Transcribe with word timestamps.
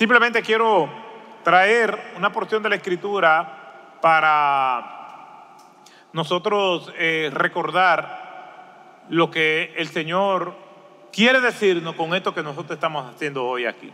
Simplemente 0.00 0.40
quiero 0.40 0.88
traer 1.44 2.14
una 2.16 2.32
porción 2.32 2.62
de 2.62 2.70
la 2.70 2.76
escritura 2.76 3.98
para 4.00 5.58
nosotros 6.14 6.90
eh, 6.96 7.28
recordar 7.30 9.04
lo 9.10 9.30
que 9.30 9.74
el 9.76 9.88
Señor 9.88 10.54
quiere 11.12 11.42
decirnos 11.42 11.96
con 11.96 12.14
esto 12.14 12.32
que 12.32 12.42
nosotros 12.42 12.78
estamos 12.78 13.14
haciendo 13.14 13.44
hoy 13.44 13.66
aquí. 13.66 13.92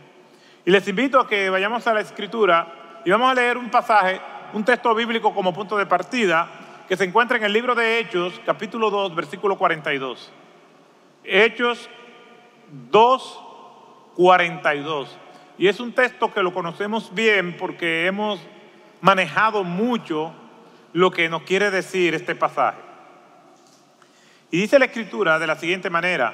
Y 0.65 0.71
les 0.71 0.87
invito 0.87 1.19
a 1.19 1.27
que 1.27 1.49
vayamos 1.49 1.85
a 1.87 1.93
la 1.93 1.99
escritura 1.99 3.01
y 3.03 3.11
vamos 3.11 3.29
a 3.29 3.35
leer 3.35 3.57
un 3.57 3.69
pasaje, 3.69 4.21
un 4.53 4.63
texto 4.63 4.95
bíblico 4.95 5.35
como 5.35 5.53
punto 5.53 5.75
de 5.75 5.87
partida 5.87 6.47
que 6.87 6.95
se 6.95 7.03
encuentra 7.03 7.35
en 7.35 7.43
el 7.43 7.51
libro 7.51 7.75
de 7.75 7.99
Hechos, 7.99 8.39
capítulo 8.45 8.89
2, 8.89 9.13
versículo 9.13 9.57
42. 9.57 10.31
Hechos 11.25 11.89
2, 12.91 13.43
42. 14.15 15.17
Y 15.57 15.67
es 15.67 15.79
un 15.79 15.93
texto 15.93 16.31
que 16.33 16.43
lo 16.43 16.53
conocemos 16.53 17.13
bien 17.13 17.57
porque 17.57 18.05
hemos 18.05 18.39
manejado 19.01 19.63
mucho 19.63 20.33
lo 20.93 21.11
que 21.11 21.29
nos 21.29 21.43
quiere 21.43 21.71
decir 21.71 22.13
este 22.13 22.35
pasaje. 22.35 22.79
Y 24.51 24.61
dice 24.61 24.79
la 24.79 24.85
escritura 24.85 25.39
de 25.39 25.47
la 25.47 25.55
siguiente 25.55 25.89
manera, 25.89 26.33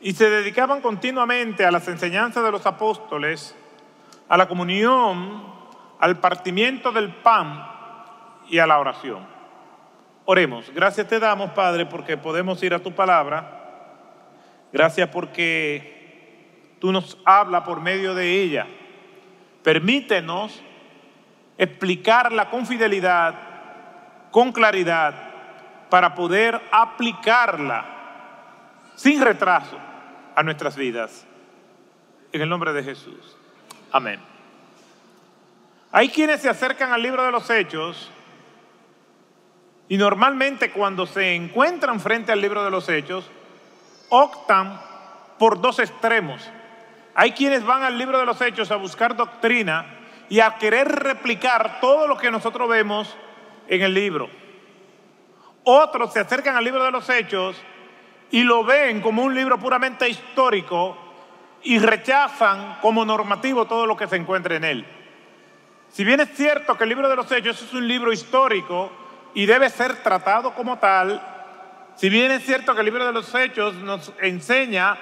y 0.00 0.12
se 0.14 0.28
dedicaban 0.28 0.80
continuamente 0.80 1.64
a 1.64 1.70
las 1.70 1.86
enseñanzas 1.86 2.42
de 2.42 2.50
los 2.50 2.66
apóstoles, 2.66 3.54
a 4.28 4.36
la 4.36 4.48
comunión, 4.48 5.44
al 6.00 6.18
partimiento 6.18 6.90
del 6.90 7.14
pan 7.14 7.64
y 8.48 8.58
a 8.58 8.66
la 8.66 8.80
oración. 8.80 9.24
Oremos, 10.24 10.70
gracias 10.74 11.06
te 11.06 11.20
damos, 11.20 11.50
Padre, 11.52 11.86
porque 11.86 12.16
podemos 12.16 12.60
ir 12.62 12.74
a 12.74 12.80
tu 12.80 12.92
palabra. 12.92 13.60
Gracias 14.72 15.08
porque 15.10 16.01
tú 16.82 16.90
nos 16.90 17.16
hablas 17.24 17.62
por 17.62 17.80
medio 17.80 18.12
de 18.12 18.42
ella. 18.42 18.66
Permítenos 19.62 20.60
explicarla 21.56 22.50
con 22.50 22.66
fidelidad, 22.66 23.36
con 24.32 24.50
claridad, 24.50 25.14
para 25.88 26.16
poder 26.16 26.60
aplicarla 26.72 27.84
sin 28.96 29.22
retraso 29.22 29.78
a 30.34 30.42
nuestras 30.42 30.74
vidas. 30.74 31.24
En 32.32 32.42
el 32.42 32.48
nombre 32.48 32.72
de 32.72 32.82
Jesús. 32.82 33.36
Amén. 33.92 34.18
Hay 35.92 36.08
quienes 36.08 36.42
se 36.42 36.48
acercan 36.48 36.92
al 36.92 37.00
libro 37.00 37.22
de 37.22 37.30
los 37.30 37.48
hechos 37.48 38.10
y 39.88 39.96
normalmente 39.96 40.72
cuando 40.72 41.06
se 41.06 41.32
encuentran 41.36 42.00
frente 42.00 42.32
al 42.32 42.40
libro 42.40 42.64
de 42.64 42.72
los 42.72 42.88
hechos, 42.88 43.30
optan 44.08 44.80
por 45.38 45.60
dos 45.60 45.78
extremos. 45.78 46.50
Hay 47.14 47.32
quienes 47.32 47.64
van 47.64 47.82
al 47.82 47.98
libro 47.98 48.18
de 48.18 48.26
los 48.26 48.40
hechos 48.40 48.70
a 48.70 48.76
buscar 48.76 49.16
doctrina 49.16 49.98
y 50.28 50.40
a 50.40 50.56
querer 50.56 50.88
replicar 50.88 51.80
todo 51.80 52.06
lo 52.06 52.16
que 52.16 52.30
nosotros 52.30 52.68
vemos 52.68 53.14
en 53.68 53.82
el 53.82 53.92
libro. 53.92 54.30
Otros 55.64 56.12
se 56.12 56.20
acercan 56.20 56.56
al 56.56 56.64
libro 56.64 56.82
de 56.84 56.90
los 56.90 57.08
hechos 57.10 57.56
y 58.30 58.42
lo 58.42 58.64
ven 58.64 59.00
como 59.00 59.22
un 59.22 59.34
libro 59.34 59.58
puramente 59.58 60.08
histórico 60.08 60.96
y 61.62 61.78
rechazan 61.78 62.78
como 62.80 63.04
normativo 63.04 63.66
todo 63.66 63.86
lo 63.86 63.96
que 63.96 64.08
se 64.08 64.16
encuentra 64.16 64.56
en 64.56 64.64
él. 64.64 64.86
Si 65.90 66.04
bien 66.04 66.20
es 66.20 66.30
cierto 66.34 66.76
que 66.76 66.84
el 66.84 66.88
libro 66.88 67.08
de 67.08 67.16
los 67.16 67.30
hechos 67.30 67.60
es 67.60 67.72
un 67.74 67.86
libro 67.86 68.12
histórico 68.12 68.90
y 69.34 69.44
debe 69.44 69.68
ser 69.68 70.02
tratado 70.02 70.54
como 70.54 70.78
tal, 70.78 71.20
si 71.94 72.08
bien 72.08 72.32
es 72.32 72.44
cierto 72.44 72.74
que 72.74 72.80
el 72.80 72.86
libro 72.86 73.04
de 73.04 73.12
los 73.12 73.34
hechos 73.34 73.74
nos 73.74 74.12
enseña 74.20 74.96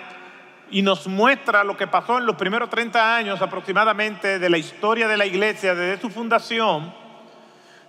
y 0.70 0.82
nos 0.82 1.06
muestra 1.06 1.64
lo 1.64 1.76
que 1.76 1.86
pasó 1.86 2.18
en 2.18 2.26
los 2.26 2.36
primeros 2.36 2.70
30 2.70 3.16
años 3.16 3.42
aproximadamente 3.42 4.38
de 4.38 4.50
la 4.50 4.58
historia 4.58 5.08
de 5.08 5.16
la 5.16 5.26
iglesia 5.26 5.74
desde 5.74 6.00
su 6.00 6.10
fundación, 6.10 6.94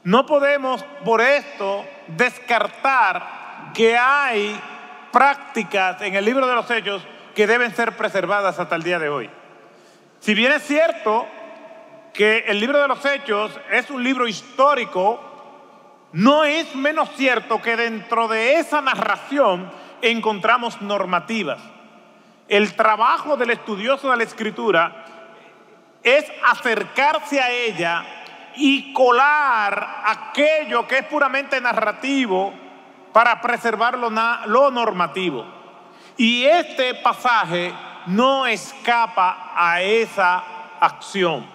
no 0.03 0.25
podemos 0.25 0.83
por 1.05 1.21
esto 1.21 1.85
descartar 2.07 3.71
que 3.73 3.97
hay 3.97 4.59
prácticas 5.11 6.01
en 6.01 6.15
el 6.15 6.25
libro 6.25 6.47
de 6.47 6.55
los 6.55 6.69
hechos 6.71 7.03
que 7.35 7.47
deben 7.47 7.75
ser 7.75 7.95
preservadas 7.95 8.59
hasta 8.59 8.75
el 8.75 8.83
día 8.83 8.99
de 8.99 9.09
hoy. 9.09 9.29
Si 10.19 10.33
bien 10.33 10.51
es 10.51 10.63
cierto 10.63 11.27
que 12.13 12.45
el 12.47 12.59
libro 12.59 12.81
de 12.81 12.87
los 12.87 13.03
hechos 13.05 13.57
es 13.71 13.89
un 13.89 14.03
libro 14.03 14.27
histórico, 14.27 15.19
no 16.13 16.43
es 16.43 16.75
menos 16.75 17.09
cierto 17.15 17.61
que 17.61 17.77
dentro 17.77 18.27
de 18.27 18.55
esa 18.55 18.81
narración 18.81 19.71
encontramos 20.01 20.81
normativas. 20.81 21.61
El 22.51 22.75
trabajo 22.75 23.37
del 23.37 23.51
estudioso 23.51 24.11
de 24.11 24.17
la 24.17 24.23
escritura 24.23 25.05
es 26.03 26.25
acercarse 26.43 27.39
a 27.39 27.49
ella 27.49 28.03
y 28.57 28.91
colar 28.91 30.01
aquello 30.03 30.85
que 30.85 30.97
es 30.97 31.05
puramente 31.05 31.61
narrativo 31.61 32.53
para 33.13 33.39
preservar 33.39 33.97
lo, 33.97 34.69
normativo. 34.69 35.45
Y 36.17 36.43
este 36.43 36.95
pasaje 36.95 37.73
no 38.07 38.45
escapa 38.45 39.53
a 39.55 39.81
esa 39.81 40.43
acción. 40.81 41.45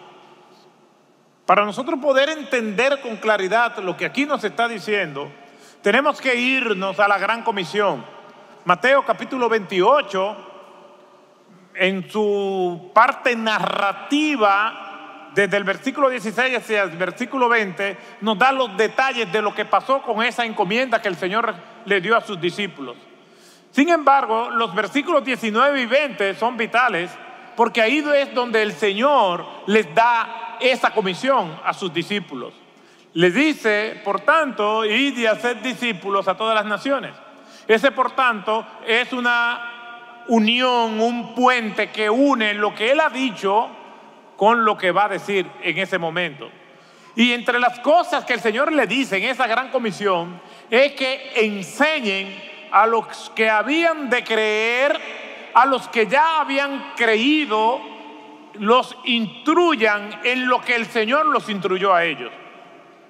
Para 1.45 1.67
nosotros 1.67 2.01
poder 2.01 2.31
entender 2.31 3.03
con 3.03 3.19
claridad 3.19 3.77
lo 3.81 3.99
que 3.99 4.07
aquí 4.07 4.25
nos 4.25 4.43
está 4.45 4.67
diciendo, 4.67 5.31
tenemos 5.83 6.23
que 6.23 6.37
irnos 6.37 6.99
a 6.99 7.07
la 7.07 7.19
gran 7.19 7.43
comisión. 7.43 8.03
Mateo 8.65 9.05
capítulo 9.05 9.51
28, 9.51 10.55
en 11.79 12.11
su 12.11 12.91
parte 12.95 13.37
narrativa, 13.37 15.31
desde 15.35 15.57
el 15.57 15.65
versículo 15.65 16.09
16 16.09 16.57
hacia 16.57 16.83
el 16.83 16.91
versículo 16.91 17.49
20, 17.49 17.97
nos 18.23 18.39
da 18.39 18.53
los 18.53 18.77
detalles 18.77 19.31
de 19.31 19.43
lo 19.43 19.55
que 19.55 19.65
pasó 19.65 20.01
con 20.03 20.23
esa 20.23 20.45
encomienda 20.45 21.03
que 21.03 21.09
el 21.09 21.17
Señor 21.17 21.55
le 21.85 22.01
dio 22.01 22.17
a 22.17 22.21
sus 22.21 22.41
discípulos. 22.41 22.97
Sin 23.71 23.91
embargo, 23.91 24.51
los 24.51 24.75
versículos 24.75 25.25
19 25.25 25.83
y 25.83 25.87
20 25.87 26.35
son 26.35 26.57
vitales 26.57 27.11
porque 27.57 27.83
ahí 27.83 28.05
es 28.15 28.35
donde 28.35 28.63
el 28.63 28.73
Señor 28.73 29.45
les 29.67 29.95
da 29.95 30.57
esa 30.61 30.91
comisión 30.91 31.59
a 31.65 31.73
sus 31.75 31.93
discípulos. 31.93 32.55
Les 33.15 33.35
dice, 33.35 34.01
por 34.05 34.21
tanto, 34.21 34.85
id 34.85 35.17
y 35.19 35.27
haced 35.27 35.57
discípulos 35.57 36.29
a 36.29 36.37
todas 36.37 36.55
las 36.55 36.67
naciones. 36.67 37.13
Ese, 37.67 37.91
por 37.91 38.13
tanto, 38.13 38.65
es 38.87 39.13
una 39.13 39.76
unión, 40.29 41.01
un 41.01 41.35
puente 41.35 41.91
que 41.91 42.11
une 42.11 42.55
lo 42.55 42.75
que 42.75 42.93
él 42.93 43.01
ha 43.01 43.11
dicho 43.11 43.69
con 44.37 44.65
lo 44.65 44.77
que 44.77 44.91
va 44.91 45.05
a 45.05 45.09
decir 45.09 45.47
en 45.63 45.79
ese 45.79 45.99
momento. 45.99 46.51
Y 47.15 47.33
entre 47.33 47.59
las 47.59 47.81
cosas 47.81 48.25
que 48.25 48.35
el 48.35 48.41
Señor 48.41 48.73
le 48.73 48.87
dice 48.87 49.17
en 49.17 49.25
esa 49.25 49.47
gran 49.47 49.71
comisión 49.71 50.41
es 50.71 50.93
que 50.93 51.33
enseñen 51.37 52.37
a 52.71 52.87
los 52.87 53.31
que 53.35 53.49
habían 53.49 54.11
de 54.11 54.23
creer, 54.23 55.01
a 55.55 55.65
los 55.65 55.89
que 55.89 56.07
ya 56.07 56.41
habían 56.41 56.93
creído, 56.95 57.81
los 58.55 58.97
instruyan 59.05 60.21
en 60.25 60.47
lo 60.47 60.61
que 60.61 60.75
el 60.75 60.87
Señor 60.87 61.27
los 61.27 61.49
instruyó 61.49 61.95
a 61.95 62.05
ellos. 62.05 62.33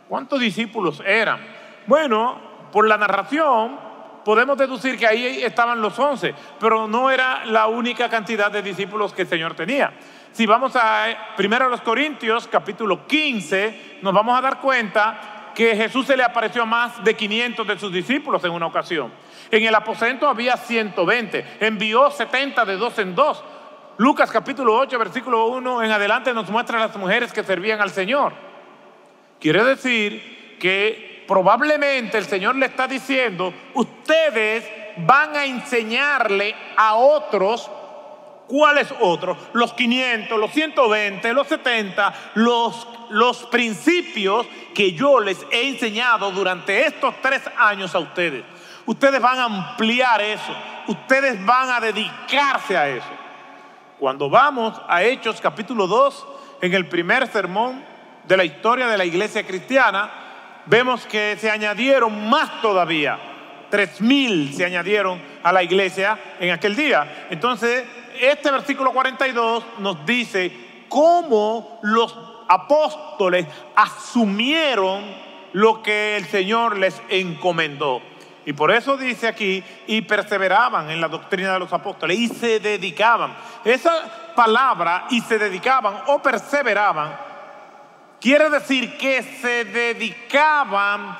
¿Cuántos 0.08 0.38
discípulos 0.38 1.02
eran? 1.04 1.40
Bueno, 1.88 2.38
por 2.70 2.86
la 2.86 2.96
narración 2.96 3.85
podemos 4.26 4.58
deducir 4.58 4.98
que 4.98 5.06
ahí 5.06 5.44
estaban 5.44 5.80
los 5.80 5.96
once, 6.00 6.34
pero 6.58 6.88
no 6.88 7.12
era 7.12 7.44
la 7.44 7.68
única 7.68 8.08
cantidad 8.08 8.50
de 8.50 8.60
discípulos 8.60 9.12
que 9.12 9.22
el 9.22 9.28
Señor 9.28 9.54
tenía. 9.54 9.92
Si 10.32 10.46
vamos 10.46 10.72
a 10.74 11.06
primero 11.36 11.66
a 11.66 11.68
los 11.68 11.80
Corintios, 11.80 12.48
capítulo 12.48 13.06
15, 13.06 14.00
nos 14.02 14.12
vamos 14.12 14.36
a 14.36 14.42
dar 14.42 14.58
cuenta 14.58 15.52
que 15.54 15.76
Jesús 15.76 16.08
se 16.08 16.16
le 16.16 16.24
apareció 16.24 16.64
a 16.64 16.66
más 16.66 17.04
de 17.04 17.14
500 17.14 17.68
de 17.68 17.78
sus 17.78 17.92
discípulos 17.92 18.42
en 18.42 18.50
una 18.50 18.66
ocasión. 18.66 19.12
En 19.48 19.62
el 19.62 19.72
aposento 19.76 20.28
había 20.28 20.56
120, 20.56 21.58
envió 21.60 22.10
70 22.10 22.64
de 22.64 22.76
dos 22.78 22.98
en 22.98 23.14
dos. 23.14 23.44
Lucas 23.96 24.32
capítulo 24.32 24.76
8, 24.76 24.98
versículo 24.98 25.46
1 25.46 25.84
en 25.84 25.92
adelante 25.92 26.34
nos 26.34 26.50
muestra 26.50 26.80
las 26.80 26.96
mujeres 26.96 27.32
que 27.32 27.44
servían 27.44 27.80
al 27.80 27.90
Señor. 27.90 28.32
Quiere 29.38 29.62
decir 29.62 30.56
que 30.58 31.05
probablemente 31.26 32.18
el 32.18 32.26
Señor 32.26 32.56
le 32.56 32.66
está 32.66 32.86
diciendo, 32.86 33.52
ustedes 33.74 34.64
van 34.98 35.36
a 35.36 35.44
enseñarle 35.44 36.54
a 36.76 36.94
otros, 36.94 37.70
¿cuáles 38.48 38.88
otros? 39.00 39.36
Los 39.52 39.72
500, 39.74 40.38
los 40.38 40.50
120, 40.50 41.32
los 41.32 41.46
70, 41.46 42.14
los, 42.34 42.88
los 43.10 43.44
principios 43.46 44.46
que 44.74 44.92
yo 44.92 45.20
les 45.20 45.38
he 45.50 45.68
enseñado 45.68 46.30
durante 46.30 46.86
estos 46.86 47.14
tres 47.20 47.42
años 47.56 47.94
a 47.94 47.98
ustedes. 47.98 48.44
Ustedes 48.86 49.20
van 49.20 49.38
a 49.38 49.44
ampliar 49.44 50.20
eso, 50.20 50.54
ustedes 50.86 51.44
van 51.44 51.70
a 51.70 51.80
dedicarse 51.80 52.76
a 52.76 52.88
eso. 52.88 53.08
Cuando 53.98 54.30
vamos 54.30 54.80
a 54.88 55.02
Hechos 55.02 55.40
capítulo 55.40 55.86
2, 55.86 56.26
en 56.62 56.74
el 56.74 56.88
primer 56.88 57.26
sermón 57.26 57.84
de 58.24 58.36
la 58.36 58.44
historia 58.44 58.86
de 58.86 58.98
la 58.98 59.04
iglesia 59.04 59.46
cristiana, 59.46 60.25
vemos 60.66 61.06
que 61.06 61.36
se 61.40 61.50
añadieron 61.50 62.28
más 62.28 62.60
todavía. 62.60 63.18
Tres 63.70 64.00
mil 64.00 64.54
se 64.54 64.64
añadieron 64.64 65.20
a 65.42 65.52
la 65.52 65.62
iglesia 65.62 66.18
en 66.38 66.50
aquel 66.50 66.76
día. 66.76 67.26
Entonces, 67.30 67.84
este 68.20 68.50
versículo 68.50 68.92
42 68.92 69.64
nos 69.78 70.06
dice 70.06 70.84
cómo 70.88 71.80
los 71.82 72.16
apóstoles 72.48 73.46
asumieron 73.74 75.04
lo 75.52 75.82
que 75.82 76.16
el 76.16 76.26
Señor 76.26 76.78
les 76.78 77.00
encomendó. 77.08 78.00
Y 78.44 78.52
por 78.52 78.70
eso 78.70 78.96
dice 78.96 79.26
aquí, 79.26 79.62
y 79.88 80.02
perseveraban 80.02 80.88
en 80.90 81.00
la 81.00 81.08
doctrina 81.08 81.54
de 81.54 81.58
los 81.58 81.72
apóstoles, 81.72 82.16
y 82.16 82.28
se 82.28 82.60
dedicaban. 82.60 83.34
Esa 83.64 84.32
palabra, 84.36 85.06
y 85.10 85.20
se 85.20 85.36
dedicaban 85.36 86.02
o 86.06 86.22
perseveraban, 86.22 87.25
quiere 88.20 88.50
decir 88.50 88.98
que 88.98 89.22
se 89.22 89.64
dedicaban 89.64 91.16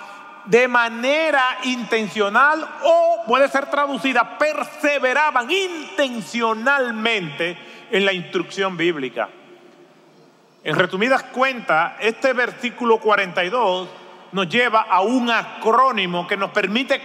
de 0.46 0.66
manera 0.68 1.58
intencional 1.64 2.66
o 2.82 3.24
puede 3.26 3.48
ser 3.48 3.66
traducida, 3.66 4.38
perseveraban 4.38 5.50
intencionalmente 5.50 7.58
en 7.90 8.04
la 8.04 8.12
instrucción 8.12 8.76
bíblica. 8.76 9.28
En 10.62 10.76
resumidas 10.76 11.24
cuentas, 11.24 11.94
este 12.00 12.32
versículo 12.32 12.98
42 12.98 13.88
nos 14.32 14.48
lleva 14.48 14.82
a 14.82 15.00
un 15.00 15.30
acrónimo 15.30 16.26
que 16.26 16.36
nos 16.36 16.50
permite 16.50 17.00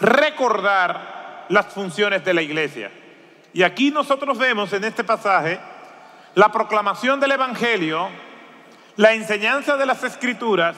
recordar 0.00 1.46
las 1.48 1.66
funciones 1.66 2.24
de 2.24 2.34
la 2.34 2.42
iglesia. 2.42 2.90
Y 3.52 3.62
aquí 3.62 3.90
nosotros 3.90 4.38
vemos 4.38 4.72
en 4.72 4.84
este 4.84 5.04
pasaje 5.04 5.58
la 6.34 6.50
proclamación 6.50 7.20
del 7.20 7.32
Evangelio, 7.32 8.08
la 8.96 9.12
enseñanza 9.12 9.76
de 9.76 9.86
las 9.86 10.02
Escrituras, 10.04 10.76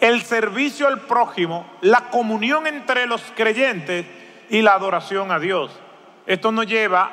el 0.00 0.22
servicio 0.22 0.86
al 0.88 1.00
prójimo, 1.00 1.66
la 1.80 2.10
comunión 2.10 2.66
entre 2.66 3.06
los 3.06 3.22
creyentes 3.34 4.06
y 4.50 4.62
la 4.62 4.74
adoración 4.74 5.30
a 5.32 5.38
Dios. 5.38 5.70
Esto 6.26 6.52
nos 6.52 6.66
lleva 6.66 7.10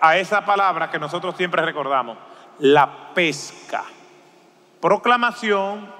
a 0.00 0.16
esa 0.16 0.44
palabra 0.44 0.90
que 0.90 0.98
nosotros 0.98 1.36
siempre 1.36 1.62
recordamos, 1.62 2.16
la 2.58 3.12
pesca. 3.14 3.84
Proclamación, 4.80 5.92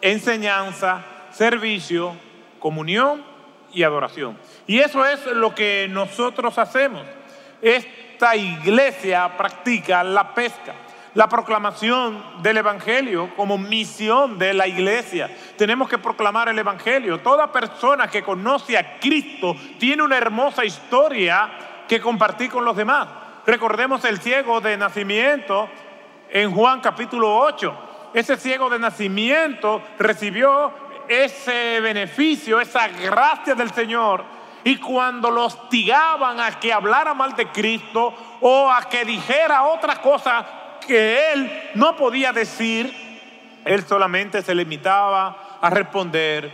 enseñanza, 0.00 1.02
servicio, 1.30 2.14
comunión 2.58 3.24
y 3.72 3.82
adoración. 3.82 4.38
Y 4.66 4.78
eso 4.78 5.04
es 5.04 5.24
lo 5.26 5.54
que 5.54 5.88
nosotros 5.90 6.58
hacemos. 6.58 7.02
Esta 7.62 8.36
iglesia 8.36 9.36
practica 9.36 10.04
la 10.04 10.34
pesca, 10.34 10.74
la 11.18 11.28
proclamación 11.28 12.22
del 12.42 12.58
Evangelio 12.58 13.34
como 13.34 13.58
misión 13.58 14.38
de 14.38 14.54
la 14.54 14.68
iglesia. 14.68 15.28
Tenemos 15.56 15.88
que 15.88 15.98
proclamar 15.98 16.48
el 16.48 16.56
Evangelio. 16.56 17.18
Toda 17.18 17.50
persona 17.50 18.06
que 18.06 18.22
conoce 18.22 18.78
a 18.78 19.00
Cristo 19.00 19.56
tiene 19.80 20.04
una 20.04 20.16
hermosa 20.16 20.64
historia 20.64 21.50
que 21.88 22.00
compartir 22.00 22.50
con 22.50 22.64
los 22.64 22.76
demás. 22.76 23.08
Recordemos 23.44 24.04
el 24.04 24.20
ciego 24.20 24.60
de 24.60 24.76
nacimiento 24.76 25.68
en 26.30 26.52
Juan 26.52 26.80
capítulo 26.80 27.36
8. 27.36 28.10
Ese 28.14 28.36
ciego 28.36 28.70
de 28.70 28.78
nacimiento 28.78 29.82
recibió 29.98 30.72
ese 31.08 31.80
beneficio, 31.80 32.60
esa 32.60 32.86
gracia 32.86 33.56
del 33.56 33.72
Señor. 33.72 34.22
Y 34.62 34.76
cuando 34.76 35.32
lo 35.32 35.46
hostigaban 35.46 36.38
a 36.38 36.60
que 36.60 36.72
hablara 36.72 37.12
mal 37.12 37.34
de 37.34 37.48
Cristo 37.48 38.14
o 38.40 38.70
a 38.70 38.88
que 38.88 39.04
dijera 39.04 39.64
otra 39.64 40.00
cosa 40.00 40.46
que 40.88 41.32
él 41.32 41.70
no 41.74 41.94
podía 41.94 42.32
decir, 42.32 42.92
él 43.64 43.86
solamente 43.86 44.42
se 44.42 44.54
limitaba 44.54 45.58
a 45.60 45.70
responder, 45.70 46.50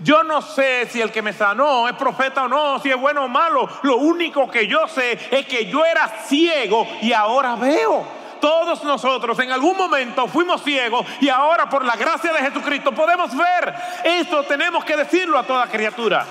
yo 0.00 0.24
no 0.24 0.42
sé 0.42 0.86
si 0.90 1.00
el 1.00 1.12
que 1.12 1.22
me 1.22 1.32
sanó 1.32 1.88
es 1.88 1.94
profeta 1.94 2.44
o 2.44 2.48
no, 2.48 2.78
si 2.80 2.90
es 2.90 2.96
bueno 2.96 3.24
o 3.24 3.28
malo. 3.28 3.68
Lo 3.82 3.96
único 3.96 4.50
que 4.50 4.66
yo 4.66 4.88
sé 4.88 5.12
es 5.30 5.46
que 5.46 5.66
yo 5.66 5.84
era 5.84 6.08
ciego 6.26 6.86
y 7.00 7.12
ahora 7.12 7.54
veo. 7.54 8.04
Todos 8.40 8.84
nosotros 8.84 9.38
en 9.38 9.52
algún 9.52 9.76
momento 9.76 10.26
fuimos 10.26 10.62
ciegos 10.62 11.06
y 11.20 11.28
ahora 11.28 11.68
por 11.68 11.84
la 11.84 11.96
gracia 11.96 12.32
de 12.32 12.40
Jesucristo 12.40 12.92
podemos 12.92 13.34
ver. 13.36 13.74
Eso 14.04 14.42
tenemos 14.42 14.84
que 14.84 14.96
decirlo 14.96 15.38
a 15.38 15.44
toda 15.44 15.66
criatura. 15.68 16.26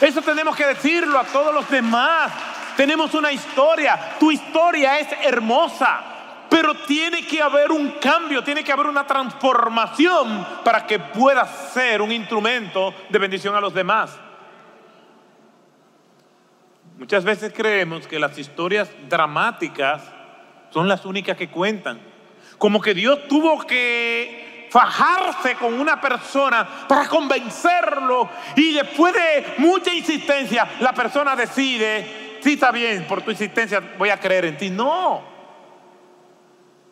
Eso 0.00 0.20
tenemos 0.20 0.54
que 0.54 0.66
decirlo 0.66 1.18
a 1.18 1.24
todos 1.24 1.52
los 1.52 1.68
demás. 1.70 2.30
Tenemos 2.76 3.14
una 3.14 3.32
historia. 3.32 4.16
Tu 4.20 4.30
historia 4.30 5.00
es 5.00 5.08
hermosa. 5.24 6.15
Pero 6.48 6.74
tiene 6.86 7.26
que 7.26 7.42
haber 7.42 7.72
un 7.72 7.92
cambio, 7.92 8.42
tiene 8.42 8.62
que 8.62 8.72
haber 8.72 8.86
una 8.86 9.06
transformación 9.06 10.46
para 10.64 10.86
que 10.86 10.98
puedas 10.98 11.72
ser 11.72 12.00
un 12.00 12.12
instrumento 12.12 12.94
de 13.08 13.18
bendición 13.18 13.54
a 13.54 13.60
los 13.60 13.74
demás. 13.74 14.18
Muchas 16.98 17.24
veces 17.24 17.52
creemos 17.54 18.06
que 18.06 18.18
las 18.18 18.38
historias 18.38 18.88
dramáticas 19.08 20.02
son 20.70 20.88
las 20.88 21.04
únicas 21.04 21.36
que 21.36 21.48
cuentan. 21.50 22.00
Como 22.58 22.80
que 22.80 22.94
Dios 22.94 23.28
tuvo 23.28 23.58
que 23.66 24.68
fajarse 24.70 25.54
con 25.56 25.74
una 25.74 26.00
persona 26.00 26.86
para 26.88 27.06
convencerlo 27.08 28.28
y 28.56 28.72
después 28.72 29.14
de 29.14 29.54
mucha 29.58 29.92
insistencia 29.94 30.68
la 30.80 30.92
persona 30.92 31.36
decide, 31.36 32.38
sí 32.42 32.54
está 32.54 32.72
bien, 32.72 33.06
por 33.06 33.22
tu 33.22 33.30
insistencia 33.30 33.80
voy 33.98 34.10
a 34.10 34.18
creer 34.18 34.46
en 34.46 34.56
ti. 34.56 34.70
No, 34.70 35.35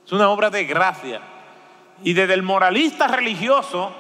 es 0.05 0.13
una 0.13 0.29
obra 0.31 0.51
de 0.51 0.65
gracia. 0.65 1.21
Y 2.03 2.13
desde 2.13 2.35
el 2.35 2.43
moralista 2.43 3.07
religioso 3.07 3.93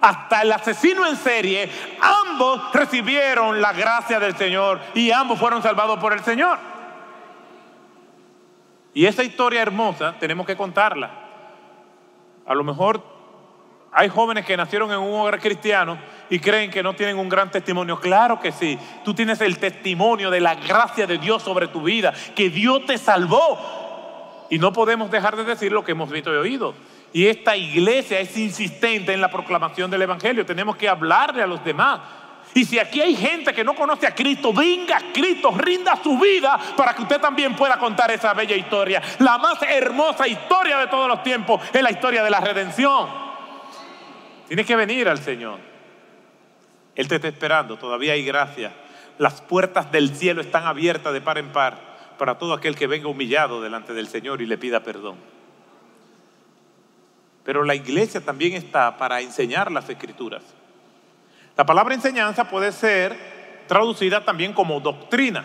hasta 0.00 0.42
el 0.42 0.52
asesino 0.52 1.06
en 1.06 1.16
serie, 1.16 1.70
ambos 2.00 2.72
recibieron 2.72 3.60
la 3.60 3.72
gracia 3.72 4.20
del 4.20 4.36
Señor 4.36 4.80
y 4.94 5.10
ambos 5.10 5.38
fueron 5.38 5.62
salvados 5.62 5.98
por 5.98 6.12
el 6.12 6.20
Señor. 6.20 6.58
Y 8.92 9.06
esa 9.06 9.24
historia 9.24 9.62
hermosa 9.62 10.14
tenemos 10.18 10.46
que 10.46 10.56
contarla. 10.56 11.10
A 12.46 12.54
lo 12.54 12.62
mejor 12.62 13.02
hay 13.96 14.08
jóvenes 14.08 14.44
que 14.44 14.56
nacieron 14.56 14.90
en 14.90 14.98
un 14.98 15.20
hogar 15.20 15.40
cristiano 15.40 15.98
y 16.28 16.38
creen 16.38 16.70
que 16.70 16.82
no 16.82 16.94
tienen 16.94 17.16
un 17.16 17.28
gran 17.28 17.50
testimonio. 17.50 17.98
Claro 17.98 18.40
que 18.40 18.52
sí. 18.52 18.78
Tú 19.04 19.14
tienes 19.14 19.40
el 19.40 19.58
testimonio 19.58 20.30
de 20.30 20.40
la 20.40 20.54
gracia 20.56 21.06
de 21.06 21.18
Dios 21.18 21.42
sobre 21.42 21.68
tu 21.68 21.82
vida, 21.82 22.12
que 22.34 22.50
Dios 22.50 22.84
te 22.86 22.98
salvó. 22.98 23.83
Y 24.54 24.58
no 24.60 24.72
podemos 24.72 25.10
dejar 25.10 25.34
de 25.34 25.42
decir 25.42 25.72
lo 25.72 25.82
que 25.82 25.90
hemos 25.90 26.08
visto 26.08 26.32
y 26.32 26.36
oído. 26.36 26.76
Y 27.12 27.26
esta 27.26 27.56
iglesia 27.56 28.20
es 28.20 28.36
insistente 28.36 29.12
en 29.12 29.20
la 29.20 29.28
proclamación 29.28 29.90
del 29.90 30.02
Evangelio. 30.02 30.46
Tenemos 30.46 30.76
que 30.76 30.88
hablarle 30.88 31.42
a 31.42 31.46
los 31.48 31.64
demás. 31.64 31.98
Y 32.54 32.64
si 32.64 32.78
aquí 32.78 33.00
hay 33.00 33.16
gente 33.16 33.52
que 33.52 33.64
no 33.64 33.74
conoce 33.74 34.06
a 34.06 34.14
Cristo, 34.14 34.52
venga 34.52 34.98
a 34.98 35.12
Cristo, 35.12 35.50
rinda 35.58 35.98
su 36.00 36.16
vida 36.20 36.56
para 36.76 36.94
que 36.94 37.02
usted 37.02 37.20
también 37.20 37.56
pueda 37.56 37.80
contar 37.80 38.12
esa 38.12 38.32
bella 38.32 38.54
historia. 38.54 39.02
La 39.18 39.38
más 39.38 39.60
hermosa 39.62 40.28
historia 40.28 40.78
de 40.78 40.86
todos 40.86 41.08
los 41.08 41.24
tiempos 41.24 41.60
es 41.72 41.82
la 41.82 41.90
historia 41.90 42.22
de 42.22 42.30
la 42.30 42.38
redención. 42.38 43.08
Tiene 44.46 44.64
que 44.64 44.76
venir 44.76 45.08
al 45.08 45.18
Señor. 45.18 45.58
Él 46.94 47.08
te 47.08 47.16
está 47.16 47.26
esperando, 47.26 47.76
todavía 47.76 48.12
hay 48.12 48.24
gracia. 48.24 48.72
Las 49.18 49.40
puertas 49.40 49.90
del 49.90 50.14
cielo 50.14 50.40
están 50.40 50.64
abiertas 50.64 51.12
de 51.12 51.20
par 51.20 51.38
en 51.38 51.50
par 51.50 51.93
para 52.18 52.38
todo 52.38 52.52
aquel 52.52 52.76
que 52.76 52.86
venga 52.86 53.08
humillado 53.08 53.60
delante 53.60 53.92
del 53.92 54.08
Señor 54.08 54.42
y 54.42 54.46
le 54.46 54.58
pida 54.58 54.82
perdón. 54.82 55.16
Pero 57.44 57.62
la 57.64 57.74
iglesia 57.74 58.20
también 58.24 58.54
está 58.54 58.96
para 58.96 59.20
enseñar 59.20 59.70
las 59.70 59.88
escrituras. 59.88 60.42
La 61.56 61.66
palabra 61.66 61.94
enseñanza 61.94 62.48
puede 62.48 62.72
ser 62.72 63.64
traducida 63.66 64.24
también 64.24 64.52
como 64.52 64.80
doctrina. 64.80 65.44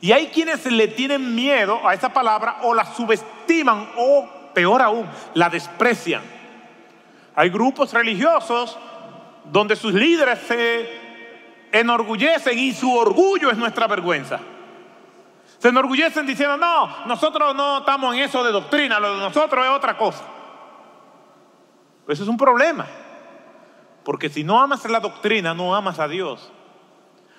Y 0.00 0.12
hay 0.12 0.28
quienes 0.28 0.66
le 0.66 0.88
tienen 0.88 1.34
miedo 1.34 1.86
a 1.86 1.94
esa 1.94 2.12
palabra 2.12 2.58
o 2.62 2.74
la 2.74 2.84
subestiman 2.84 3.90
o, 3.96 4.28
peor 4.54 4.82
aún, 4.82 5.06
la 5.34 5.48
desprecian. 5.48 6.22
Hay 7.34 7.50
grupos 7.50 7.92
religiosos 7.92 8.78
donde 9.44 9.76
sus 9.76 9.94
líderes 9.94 10.38
se 10.40 10.88
enorgullecen 11.72 12.58
y 12.58 12.72
su 12.72 12.92
orgullo 12.92 13.50
es 13.50 13.56
nuestra 13.56 13.86
vergüenza. 13.86 14.40
Se 15.60 15.68
enorgullecen 15.68 16.26
diciendo, 16.26 16.56
no, 16.56 17.04
nosotros 17.06 17.54
no 17.54 17.80
estamos 17.80 18.14
en 18.14 18.22
eso 18.22 18.42
de 18.42 18.50
doctrina, 18.50 18.98
lo 18.98 19.14
de 19.14 19.20
nosotros 19.20 19.62
es 19.62 19.70
otra 19.70 19.94
cosa. 19.94 20.24
Eso 22.08 22.22
es 22.22 22.28
un 22.30 22.38
problema. 22.38 22.86
Porque 24.02 24.30
si 24.30 24.42
no 24.42 24.58
amas 24.58 24.88
la 24.88 25.00
doctrina, 25.00 25.52
no 25.52 25.76
amas 25.76 25.98
a 25.98 26.08
Dios. 26.08 26.50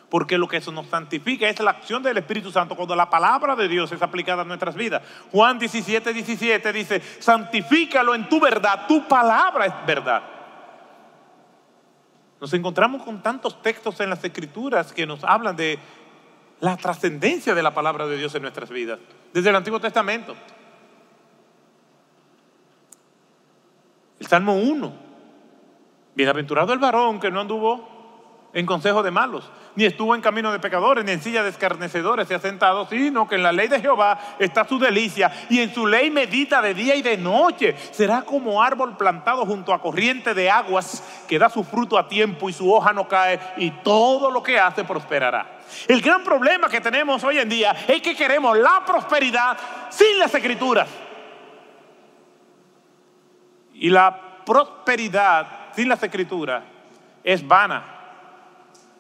Porque 0.08 0.38
lo 0.38 0.48
que 0.48 0.58
eso 0.58 0.72
nos 0.72 0.86
santifica 0.86 1.50
es 1.50 1.60
la 1.62 1.72
acción 1.72 2.04
del 2.04 2.16
Espíritu 2.20 2.52
Santo 2.52 2.76
cuando 2.76 2.96
la 2.96 3.10
palabra 3.10 3.56
de 3.56 3.68
Dios 3.68 3.92
es 3.92 4.04
aplicada 4.04 4.44
a 4.44 4.46
nuestras 4.46 4.76
vidas. 4.76 5.02
Juan 5.32 5.58
17, 5.58 6.14
17 6.14 6.74
dice, 6.74 7.02
santifícalo 7.20 8.14
en 8.14 8.30
tu 8.30 8.40
verdad, 8.40 8.86
tu 8.88 9.08
palabra 9.08 9.66
es 9.66 9.74
verdad. 9.88 10.22
Nos 12.40 12.54
encontramos 12.54 13.02
con 13.02 13.24
tantos 13.24 13.60
textos 13.64 14.00
en 14.00 14.12
las 14.12 14.24
escrituras 14.24 14.94
que 14.94 15.08
nos 15.08 15.24
hablan 15.24 15.56
de 15.56 15.80
la 16.62 16.78
trascendencia 16.78 17.54
de 17.54 17.64
la 17.64 17.74
palabra 17.74 18.08
de 18.08 18.18
Dios 18.18 18.34
en 18.36 18.44
nuestras 18.44 18.70
vidas, 18.70 19.00
desde 19.34 19.50
el 19.50 19.56
Antiguo 19.56 19.80
Testamento. 19.80 20.36
El 24.20 24.28
Salmo 24.28 24.56
1 24.56 25.12
Bienaventurado 26.14 26.74
el 26.74 26.80
varón 26.80 27.20
que 27.20 27.32
no 27.32 27.40
anduvo 27.40 28.02
en 28.54 28.66
consejo 28.66 29.02
de 29.02 29.12
malos, 29.12 29.50
ni 29.76 29.86
estuvo 29.86 30.14
en 30.14 30.20
camino 30.20 30.52
de 30.52 30.60
pecadores, 30.60 31.06
ni 31.06 31.12
en 31.14 31.22
silla 31.22 31.42
de 31.42 31.50
escarnecedores 31.50 32.28
se 32.28 32.36
ha 32.36 32.40
sentado, 32.40 32.86
sino 32.86 33.26
que 33.30 33.36
en 33.36 33.44
la 33.44 33.54
ley 33.54 33.70
de 33.70 33.80
Jehová 33.80 34.20
está 34.40 34.68
su 34.68 34.78
delicia, 34.78 35.32
y 35.50 35.62
en 35.62 35.74
su 35.74 35.88
ley 35.88 36.12
medita 36.12 36.62
de 36.62 36.74
día 36.74 36.96
y 36.96 37.02
de 37.02 37.16
noche. 37.16 37.78
Será 37.92 38.24
como 38.24 38.62
árbol 38.62 38.98
plantado 38.98 39.46
junto 39.46 39.74
a 39.74 39.82
corriente 39.82 40.34
de 40.34 40.50
aguas, 40.50 41.02
que 41.30 41.40
da 41.40 41.50
su 41.50 41.64
fruto 41.64 41.98
a 41.98 42.10
tiempo 42.10 42.50
y 42.50 42.54
su 42.54 42.70
hoja 42.74 42.92
no 42.92 43.08
cae, 43.08 43.40
y 43.56 43.72
todo 43.72 44.30
lo 44.30 44.44
que 44.44 44.60
hace 44.60 44.84
prosperará. 44.84 45.61
El 45.88 46.02
gran 46.02 46.24
problema 46.24 46.70
que 46.70 46.82
tenemos 46.82 47.24
hoy 47.24 47.40
en 47.40 47.50
día 47.50 47.72
es 47.88 48.02
que 48.02 48.16
queremos 48.16 48.58
la 48.58 48.84
prosperidad 48.86 49.58
sin 49.90 50.20
las 50.20 50.34
escrituras. 50.34 50.90
Y 53.74 53.90
la 53.90 54.44
prosperidad 54.46 55.74
sin 55.74 55.90
las 55.90 56.02
escrituras 56.04 56.64
es 57.24 57.48
vana 57.48 57.98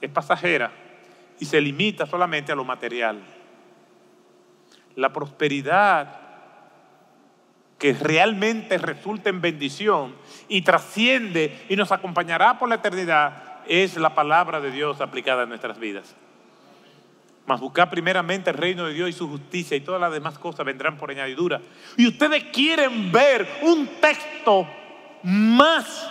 es 0.02 0.10
pasajera 0.10 0.72
y 1.40 1.46
se 1.46 1.62
limita 1.62 2.06
solamente 2.06 2.52
a 2.52 2.56
lo 2.56 2.66
material. 2.66 3.22
La 4.96 5.14
prosperidad 5.14 6.20
que 7.78 7.94
realmente 7.94 8.78
resulta 8.78 9.30
en 9.30 9.42
bendición 9.42 10.16
y 10.48 10.62
trasciende 10.62 11.66
y 11.70 11.76
nos 11.76 11.92
acompañará 11.92 12.60
por 12.60 12.70
la 12.70 12.76
eternidad 12.76 13.62
es 13.68 13.96
la 13.98 14.14
palabra 14.14 14.60
de 14.60 14.72
Dios 14.72 15.02
aplicada 15.02 15.44
en 15.44 15.50
nuestras 15.50 15.80
vidas. 15.80 16.16
Mas 17.52 17.60
buscar 17.60 17.90
primeramente 17.90 18.50
el 18.50 18.56
reino 18.56 18.88
de 18.88 18.94
Dios 18.94 19.10
y 19.10 19.12
su 19.12 19.28
justicia 19.28 19.76
y 19.76 19.82
todas 19.82 20.00
las 20.00 20.14
demás 20.14 20.40
cosas 20.40 20.66
vendrán 20.66 20.98
por 20.98 21.12
añadidura. 21.12 21.60
Y 21.98 22.08
ustedes 22.08 22.46
quieren 22.46 23.12
ver 23.12 23.46
un 23.64 23.90
texto 24.00 24.66
más 25.22 26.10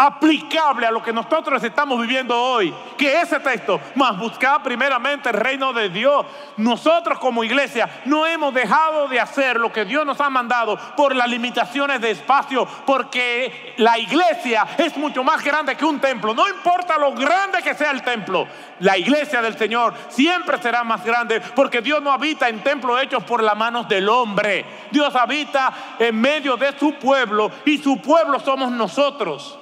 aplicable 0.00 0.86
a 0.86 0.92
lo 0.92 1.02
que 1.02 1.12
nosotros 1.12 1.60
estamos 1.64 2.00
viviendo 2.00 2.40
hoy, 2.40 2.72
que 2.96 3.20
ese 3.20 3.40
texto, 3.40 3.80
más 3.96 4.16
buscar 4.16 4.62
primeramente 4.62 5.30
el 5.30 5.34
reino 5.34 5.72
de 5.72 5.88
Dios. 5.88 6.24
Nosotros 6.56 7.18
como 7.18 7.42
iglesia 7.42 8.02
no 8.04 8.24
hemos 8.24 8.54
dejado 8.54 9.08
de 9.08 9.18
hacer 9.18 9.58
lo 9.58 9.72
que 9.72 9.84
Dios 9.84 10.06
nos 10.06 10.20
ha 10.20 10.30
mandado 10.30 10.78
por 10.96 11.16
las 11.16 11.28
limitaciones 11.28 12.00
de 12.00 12.12
espacio, 12.12 12.64
porque 12.86 13.74
la 13.78 13.98
iglesia 13.98 14.68
es 14.78 14.96
mucho 14.96 15.24
más 15.24 15.42
grande 15.42 15.74
que 15.74 15.84
un 15.84 15.98
templo. 15.98 16.32
No 16.32 16.48
importa 16.48 16.96
lo 16.96 17.12
grande 17.14 17.60
que 17.60 17.74
sea 17.74 17.90
el 17.90 18.02
templo, 18.02 18.46
la 18.78 18.96
iglesia 18.96 19.42
del 19.42 19.58
Señor 19.58 19.94
siempre 20.10 20.62
será 20.62 20.84
más 20.84 21.04
grande, 21.04 21.40
porque 21.40 21.80
Dios 21.80 22.00
no 22.00 22.12
habita 22.12 22.48
en 22.48 22.62
templos 22.62 23.02
hechos 23.02 23.24
por 23.24 23.42
las 23.42 23.56
manos 23.56 23.88
del 23.88 24.08
hombre. 24.08 24.64
Dios 24.92 25.12
habita 25.16 25.96
en 25.98 26.20
medio 26.20 26.56
de 26.56 26.78
su 26.78 26.94
pueblo 26.94 27.50
y 27.64 27.78
su 27.78 28.00
pueblo 28.00 28.38
somos 28.38 28.70
nosotros. 28.70 29.58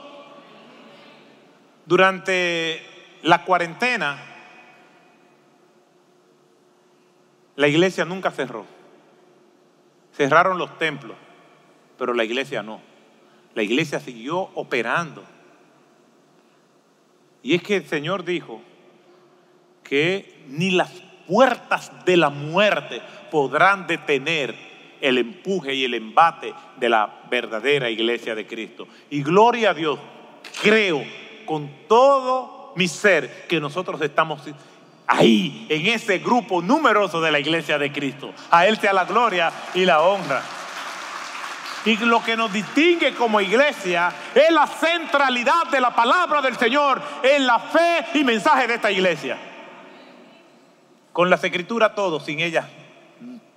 Durante 1.86 2.82
la 3.22 3.44
cuarentena, 3.44 4.18
la 7.54 7.68
iglesia 7.68 8.04
nunca 8.04 8.32
cerró. 8.32 8.66
Cerraron 10.12 10.58
los 10.58 10.78
templos, 10.78 11.16
pero 11.96 12.12
la 12.12 12.24
iglesia 12.24 12.62
no. 12.62 12.80
La 13.54 13.62
iglesia 13.62 14.00
siguió 14.00 14.38
operando. 14.54 15.24
Y 17.42 17.54
es 17.54 17.62
que 17.62 17.76
el 17.76 17.86
Señor 17.86 18.24
dijo 18.24 18.60
que 19.84 20.44
ni 20.48 20.72
las 20.72 20.90
puertas 21.28 21.92
de 22.04 22.16
la 22.16 22.30
muerte 22.30 23.00
podrán 23.30 23.86
detener 23.86 24.54
el 25.00 25.18
empuje 25.18 25.74
y 25.74 25.84
el 25.84 25.94
embate 25.94 26.52
de 26.78 26.88
la 26.88 27.22
verdadera 27.30 27.88
iglesia 27.90 28.34
de 28.34 28.46
Cristo. 28.46 28.88
Y 29.08 29.22
gloria 29.22 29.70
a 29.70 29.74
Dios, 29.74 30.00
creo 30.62 31.04
con 31.46 31.86
todo 31.88 32.72
mi 32.76 32.88
ser 32.88 33.46
que 33.48 33.60
nosotros 33.60 34.00
estamos 34.02 34.42
ahí, 35.06 35.66
en 35.70 35.86
ese 35.86 36.18
grupo 36.18 36.60
numeroso 36.60 37.20
de 37.20 37.30
la 37.30 37.38
iglesia 37.38 37.78
de 37.78 37.92
Cristo. 37.92 38.32
A 38.50 38.66
Él 38.66 38.78
sea 38.78 38.92
la 38.92 39.04
gloria 39.04 39.52
y 39.74 39.84
la 39.84 40.02
honra. 40.02 40.42
Y 41.84 41.96
lo 41.98 42.22
que 42.22 42.36
nos 42.36 42.52
distingue 42.52 43.14
como 43.14 43.40
iglesia 43.40 44.12
es 44.34 44.50
la 44.50 44.66
centralidad 44.66 45.68
de 45.70 45.80
la 45.80 45.94
palabra 45.94 46.42
del 46.42 46.56
Señor 46.56 47.00
en 47.22 47.46
la 47.46 47.60
fe 47.60 48.06
y 48.14 48.24
mensaje 48.24 48.66
de 48.66 48.74
esta 48.74 48.90
iglesia. 48.90 49.38
Con 51.12 51.30
las 51.30 51.42
escrituras 51.44 51.94
todos, 51.94 52.24
sin 52.24 52.40
ellas 52.40 52.66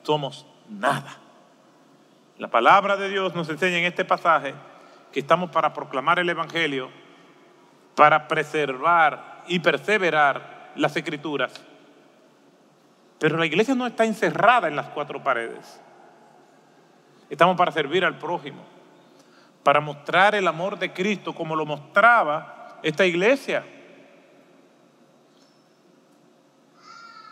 somos 0.04 0.46
nada. 0.70 1.18
La 2.38 2.50
palabra 2.50 2.96
de 2.98 3.10
Dios 3.10 3.34
nos 3.34 3.50
enseña 3.50 3.80
en 3.80 3.86
este 3.86 4.06
pasaje 4.06 4.54
que 5.12 5.20
estamos 5.20 5.50
para 5.50 5.74
proclamar 5.74 6.20
el 6.20 6.30
Evangelio 6.30 6.92
para 8.00 8.30
preservar 8.30 9.44
y 9.46 9.60
perseverar 9.60 10.72
las 10.78 10.96
escrituras. 10.96 11.52
Pero 13.20 13.36
la 13.36 13.46
iglesia 13.46 13.76
no 13.76 13.86
está 13.86 14.06
encerrada 14.06 14.70
en 14.70 14.78
las 14.78 14.88
cuatro 14.88 15.22
paredes. 15.22 15.82
Estamos 17.30 17.58
para 17.58 17.74
servir 17.74 18.06
al 18.06 18.18
prójimo, 18.18 18.64
para 19.64 19.82
mostrar 19.82 20.34
el 20.34 20.48
amor 20.48 20.80
de 20.80 20.94
Cristo 20.94 21.36
como 21.36 21.58
lo 21.58 21.66
mostraba 21.66 22.80
esta 22.84 23.06
iglesia. 23.06 23.66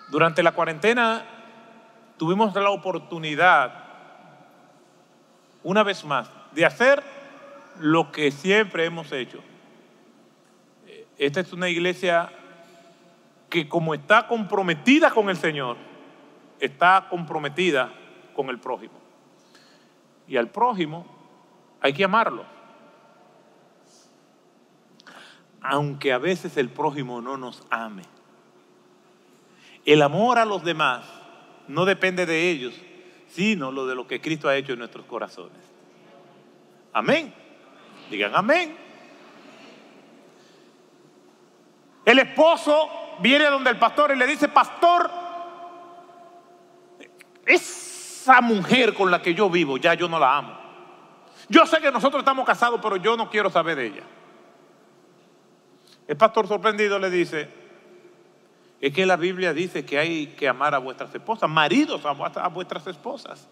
Durante 0.09 0.43
la 0.43 0.51
cuarentena 0.51 1.23
tuvimos 2.17 2.53
la 2.53 2.71
oportunidad, 2.71 3.85
una 5.63 5.83
vez 5.83 6.03
más, 6.03 6.29
de 6.51 6.65
hacer 6.65 7.01
lo 7.79 8.11
que 8.11 8.31
siempre 8.31 8.83
hemos 8.83 9.13
hecho, 9.13 9.41
esta 11.17 11.39
es 11.39 11.51
una 11.53 11.69
iglesia 11.69 12.31
que 13.49 13.67
como 13.67 13.93
está 13.93 14.27
comprometida 14.27 15.11
con 15.11 15.29
el 15.29 15.37
Señor, 15.37 15.77
está 16.59 17.07
comprometida 17.09 17.93
con 18.35 18.49
el 18.49 18.59
prójimo. 18.59 18.99
Y 20.27 20.37
al 20.37 20.49
prójimo 20.49 21.05
hay 21.81 21.93
que 21.93 22.03
amarlo. 22.03 22.45
Aunque 25.61 26.13
a 26.13 26.17
veces 26.17 26.57
el 26.57 26.69
prójimo 26.69 27.21
no 27.21 27.37
nos 27.37 27.63
ame. 27.69 28.03
El 29.85 30.01
amor 30.01 30.37
a 30.37 30.45
los 30.45 30.63
demás 30.63 31.05
no 31.67 31.85
depende 31.85 32.25
de 32.25 32.49
ellos, 32.49 32.73
sino 33.27 33.71
lo 33.71 33.87
de 33.87 33.95
lo 33.95 34.07
que 34.07 34.21
Cristo 34.21 34.49
ha 34.49 34.55
hecho 34.55 34.73
en 34.73 34.79
nuestros 34.79 35.05
corazones. 35.05 35.57
Amén. 36.93 37.33
Digan 38.09 38.35
amén. 38.35 38.86
El 42.07 42.19
esposo 42.19 42.89
viene 43.19 43.47
donde 43.47 43.69
el 43.69 43.77
pastor 43.77 44.11
y 44.11 44.15
le 44.15 44.25
dice, 44.25 44.47
pastor, 44.47 45.11
esa 47.45 48.39
mujer 48.39 48.93
con 48.93 49.11
la 49.11 49.21
que 49.21 49.33
yo 49.33 49.49
vivo, 49.49 49.75
ya 49.75 49.93
yo 49.93 50.07
no 50.07 50.17
la 50.17 50.37
amo. 50.37 50.57
Yo 51.49 51.65
sé 51.65 51.81
que 51.81 51.91
nosotros 51.91 52.21
estamos 52.21 52.45
casados, 52.45 52.79
pero 52.81 52.95
yo 52.95 53.17
no 53.17 53.29
quiero 53.29 53.49
saber 53.49 53.75
de 53.75 53.87
ella. 53.87 54.03
El 56.07 56.15
pastor 56.15 56.47
sorprendido 56.47 56.97
le 56.97 57.09
dice, 57.09 57.49
es 58.79 58.93
que 58.93 59.05
la 59.05 59.17
Biblia 59.17 59.51
dice 59.51 59.83
que 59.85 59.99
hay 59.99 60.27
que 60.27 60.47
amar 60.47 60.75
a 60.75 60.77
vuestras 60.77 61.13
esposas, 61.13 61.49
maridos 61.49 62.05
a 62.05 62.47
vuestras 62.47 62.87
esposas. 62.87 63.49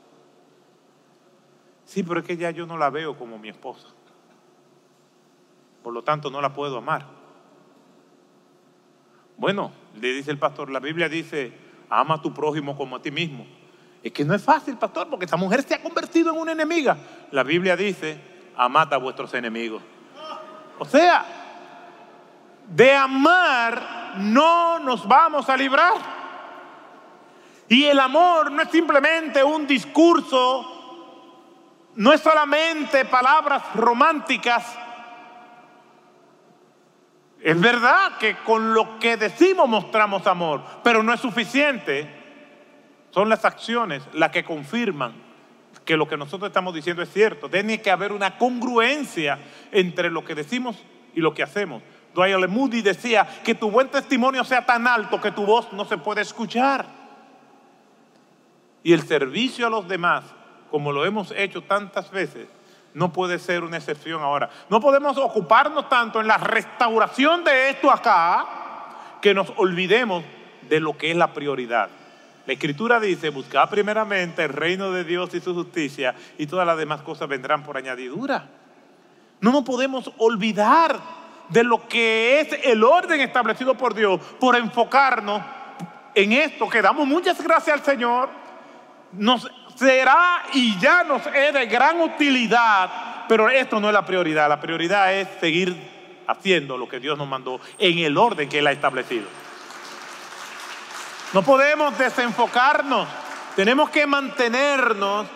Sí, 1.83 2.03
pero 2.03 2.21
es 2.21 2.25
que 2.25 2.37
ya 2.37 2.51
yo 2.51 2.65
no 2.65 2.77
la 2.77 2.89
veo 2.89 3.17
como 3.17 3.37
mi 3.37 3.49
esposa. 3.49 3.89
Por 5.83 5.91
lo 5.91 6.05
tanto, 6.05 6.29
no 6.29 6.39
la 6.39 6.53
puedo 6.53 6.77
amar. 6.77 7.14
Bueno, 9.37 9.71
le 9.99 10.13
dice 10.13 10.31
el 10.31 10.37
pastor, 10.37 10.69
la 10.69 10.79
Biblia 10.79 11.09
dice, 11.09 11.51
ama 11.89 12.15
a 12.15 12.21
tu 12.21 12.33
prójimo 12.33 12.77
como 12.77 12.95
a 12.95 13.01
ti 13.01 13.11
mismo. 13.11 13.45
Es 14.03 14.11
que 14.11 14.23
no 14.23 14.35
es 14.35 14.43
fácil, 14.43 14.77
pastor, 14.77 15.09
porque 15.09 15.25
esa 15.25 15.37
mujer 15.37 15.63
se 15.63 15.73
ha 15.73 15.81
convertido 15.81 16.31
en 16.31 16.39
una 16.39 16.51
enemiga. 16.51 16.97
La 17.31 17.43
Biblia 17.43 17.75
dice, 17.75 18.19
amad 18.55 18.93
a 18.93 18.97
vuestros 18.97 19.33
enemigos. 19.33 19.81
O 20.77 20.85
sea, 20.85 21.25
de 22.67 22.93
amar 22.93 24.13
no 24.17 24.79
nos 24.79 25.07
vamos 25.07 25.49
a 25.49 25.57
librar. 25.57 25.93
Y 27.67 27.85
el 27.85 27.99
amor 27.99 28.51
no 28.51 28.61
es 28.61 28.69
simplemente 28.69 29.43
un 29.43 29.65
discurso, 29.65 30.71
no 31.95 32.13
es 32.13 32.21
solamente 32.21 33.05
palabras 33.05 33.63
románticas, 33.73 34.77
es 37.45 37.61
verdad 37.61 38.17
que 38.17 38.37
con 38.37 38.73
lo 38.73 38.97
que 38.97 39.17
decimos 39.17 39.69
mostramos 39.69 40.25
amor, 40.25 40.63
pero 40.83 41.03
no 41.03 41.13
es 41.13 41.19
suficiente. 41.19 42.09
Son 43.11 43.29
las 43.29 43.45
acciones 43.45 44.01
las 44.13 44.31
que 44.31 44.43
confirman 44.43 45.13
que 45.85 45.95
lo 45.95 46.07
que 46.07 46.17
nosotros 46.17 46.49
estamos 46.49 46.73
diciendo 46.73 47.03
es 47.03 47.13
cierto. 47.13 47.47
Tiene 47.47 47.79
que 47.83 47.91
haber 47.91 48.13
una 48.13 48.39
congruencia 48.39 49.37
entre 49.71 50.09
lo 50.09 50.25
que 50.25 50.33
decimos 50.33 50.75
y 51.13 51.21
lo 51.21 51.35
que 51.35 51.43
hacemos. 51.43 51.83
Dwight 52.15 52.49
Moody 52.49 52.81
decía 52.81 53.27
que 53.43 53.53
tu 53.53 53.69
buen 53.69 53.89
testimonio 53.89 54.43
sea 54.43 54.65
tan 54.65 54.87
alto 54.87 55.21
que 55.21 55.31
tu 55.31 55.45
voz 55.45 55.71
no 55.71 55.85
se 55.85 55.99
puede 55.99 56.21
escuchar. 56.21 56.87
Y 58.81 58.91
el 58.91 59.03
servicio 59.03 59.67
a 59.67 59.69
los 59.69 59.87
demás, 59.87 60.23
como 60.71 60.91
lo 60.91 61.05
hemos 61.05 61.29
hecho 61.29 61.61
tantas 61.61 62.09
veces, 62.09 62.47
no 62.95 63.11
puede 63.11 63.39
ser 63.39 63.63
una 63.63 63.75
excepción 63.75 64.23
ahora. 64.23 64.49
No 64.69 64.79
podemos 64.79 65.17
ocuparnos 65.17 65.89
tanto 65.89 66.21
en 66.21 66.27
la 66.27 66.37
restauración 66.37 67.43
de 67.43 67.69
esto 67.69 67.91
acá 67.91 68.47
que 69.21 69.33
nos 69.33 69.51
olvidemos 69.57 70.23
de 70.69 70.79
lo 70.79 70.97
que 70.97 71.11
es 71.11 71.17
la 71.17 71.33
prioridad. 71.33 71.89
La 72.47 72.53
escritura 72.53 73.01
dice, 73.01 73.29
buscad 73.29 73.69
primeramente 73.69 74.43
el 74.43 74.49
reino 74.49 74.91
de 74.91 75.03
Dios 75.03 75.33
y 75.33 75.41
su 75.41 75.53
justicia 75.53 76.15
y 76.37 76.47
todas 76.47 76.65
las 76.65 76.77
demás 76.77 77.01
cosas 77.01 77.27
vendrán 77.27 77.63
por 77.63 77.75
añadidura. 77.75 78.47
No 79.41 79.51
nos 79.51 79.63
podemos 79.63 80.09
olvidar 80.17 80.97
de 81.49 81.65
lo 81.65 81.89
que 81.89 82.39
es 82.39 82.59
el 82.63 82.81
orden 82.81 83.19
establecido 83.19 83.75
por 83.75 83.93
Dios 83.93 84.21
por 84.39 84.55
enfocarnos 84.55 85.41
en 86.13 86.31
esto 86.31 86.69
que 86.69 86.81
damos 86.81 87.05
muchas 87.05 87.43
gracias 87.43 87.77
al 87.77 87.83
Señor. 87.83 88.29
Nos 89.11 89.51
será 89.75 90.43
y 90.53 90.77
ya 90.79 91.03
nos 91.03 91.25
es 91.27 91.53
de 91.53 91.65
gran 91.67 92.01
utilidad, 92.01 93.25
pero 93.27 93.49
esto 93.49 93.79
no 93.79 93.87
es 93.87 93.93
la 93.93 94.05
prioridad. 94.05 94.49
La 94.49 94.59
prioridad 94.59 95.13
es 95.13 95.27
seguir 95.39 95.75
haciendo 96.27 96.77
lo 96.77 96.87
que 96.87 96.99
Dios 96.99 97.17
nos 97.17 97.27
mandó 97.27 97.59
en 97.77 97.99
el 97.99 98.17
orden 98.17 98.49
que 98.49 98.59
Él 98.59 98.67
ha 98.67 98.71
establecido. 98.71 99.25
No 101.33 101.43
podemos 101.43 101.97
desenfocarnos, 101.97 103.07
tenemos 103.55 103.89
que 103.89 104.07
mantenernos 104.07 105.27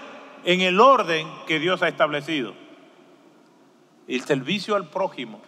en 0.46 0.62
el 0.62 0.80
orden 0.80 1.28
que 1.46 1.60
Dios 1.60 1.82
ha 1.82 1.88
establecido. 1.88 2.54
El 4.08 4.24
servicio 4.24 4.76
al 4.76 4.90
prójimo, 4.90 5.42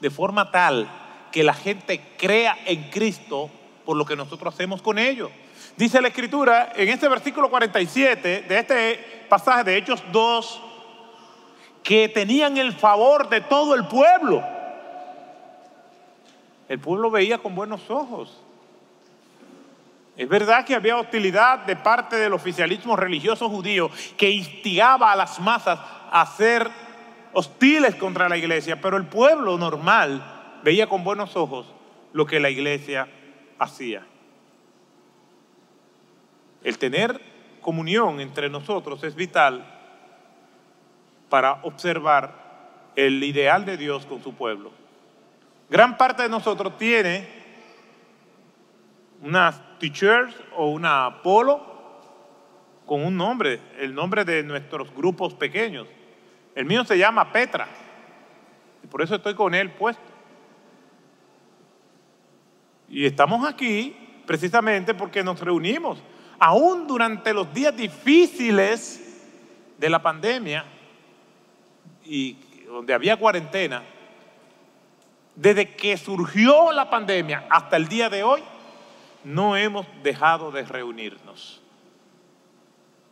de 0.00 0.10
forma 0.10 0.50
tal 0.50 0.90
que 1.30 1.42
la 1.42 1.54
gente 1.54 2.00
crea 2.18 2.58
en 2.66 2.90
Cristo 2.90 3.50
por 3.84 3.96
lo 3.96 4.04
que 4.04 4.16
nosotros 4.16 4.52
hacemos 4.52 4.82
con 4.82 4.98
ellos. 4.98 5.30
Dice 5.76 6.00
la 6.00 6.08
Escritura 6.08 6.72
en 6.76 6.88
este 6.88 7.08
versículo 7.08 7.48
47 7.50 8.44
de 8.48 8.58
este 8.58 9.26
pasaje 9.28 9.64
de 9.64 9.76
Hechos 9.78 10.02
2, 10.12 10.62
que 11.82 12.08
tenían 12.08 12.56
el 12.56 12.72
favor 12.72 13.28
de 13.28 13.40
todo 13.40 13.74
el 13.74 13.86
pueblo. 13.86 14.42
El 16.68 16.78
pueblo 16.78 17.10
veía 17.10 17.38
con 17.38 17.54
buenos 17.54 17.90
ojos. 17.90 18.42
Es 20.16 20.28
verdad 20.28 20.64
que 20.66 20.74
había 20.74 20.98
hostilidad 20.98 21.60
de 21.60 21.74
parte 21.74 22.16
del 22.16 22.34
oficialismo 22.34 22.96
religioso 22.96 23.48
judío 23.48 23.90
que 24.16 24.30
instigaba 24.30 25.10
a 25.10 25.16
las 25.16 25.40
masas 25.40 25.80
a 26.10 26.26
ser 26.26 26.70
hostiles 27.32 27.94
contra 27.94 28.28
la 28.28 28.36
iglesia, 28.36 28.80
pero 28.80 28.98
el 28.98 29.06
pueblo 29.06 29.56
normal 29.56 30.60
veía 30.62 30.86
con 30.86 31.02
buenos 31.02 31.34
ojos 31.34 31.66
lo 32.12 32.26
que 32.26 32.40
la 32.40 32.50
iglesia 32.50 33.08
hacía. 33.58 34.06
El 36.64 36.78
tener 36.78 37.20
comunión 37.60 38.20
entre 38.20 38.48
nosotros 38.48 39.02
es 39.04 39.14
vital 39.14 39.64
para 41.28 41.60
observar 41.62 42.90
el 42.94 43.22
ideal 43.24 43.64
de 43.64 43.76
Dios 43.76 44.04
con 44.06 44.22
su 44.22 44.34
pueblo. 44.34 44.70
Gran 45.70 45.96
parte 45.96 46.24
de 46.24 46.28
nosotros 46.28 46.76
tiene 46.76 47.26
unas 49.22 49.60
t-shirts 49.78 50.36
o 50.56 50.70
una 50.70 51.22
polo 51.22 51.72
con 52.84 53.04
un 53.04 53.16
nombre, 53.16 53.60
el 53.78 53.94
nombre 53.94 54.24
de 54.24 54.42
nuestros 54.42 54.94
grupos 54.94 55.32
pequeños. 55.34 55.86
El 56.54 56.66
mío 56.66 56.84
se 56.84 56.98
llama 56.98 57.32
Petra 57.32 57.68
y 58.84 58.86
por 58.86 59.00
eso 59.00 59.14
estoy 59.14 59.34
con 59.34 59.54
él 59.54 59.70
puesto. 59.70 60.02
Y 62.88 63.06
estamos 63.06 63.48
aquí 63.48 63.96
precisamente 64.26 64.92
porque 64.92 65.24
nos 65.24 65.40
reunimos 65.40 66.02
aún 66.42 66.88
durante 66.88 67.32
los 67.32 67.54
días 67.54 67.76
difíciles 67.76 69.00
de 69.78 69.88
la 69.88 70.02
pandemia 70.02 70.64
y 72.04 72.36
donde 72.66 72.92
había 72.92 73.16
cuarentena, 73.16 73.84
desde 75.36 75.76
que 75.76 75.96
surgió 75.96 76.72
la 76.72 76.90
pandemia 76.90 77.46
hasta 77.48 77.76
el 77.76 77.86
día 77.86 78.10
de 78.10 78.24
hoy, 78.24 78.42
no 79.22 79.56
hemos 79.56 79.86
dejado 80.02 80.50
de 80.50 80.64
reunirnos, 80.64 81.62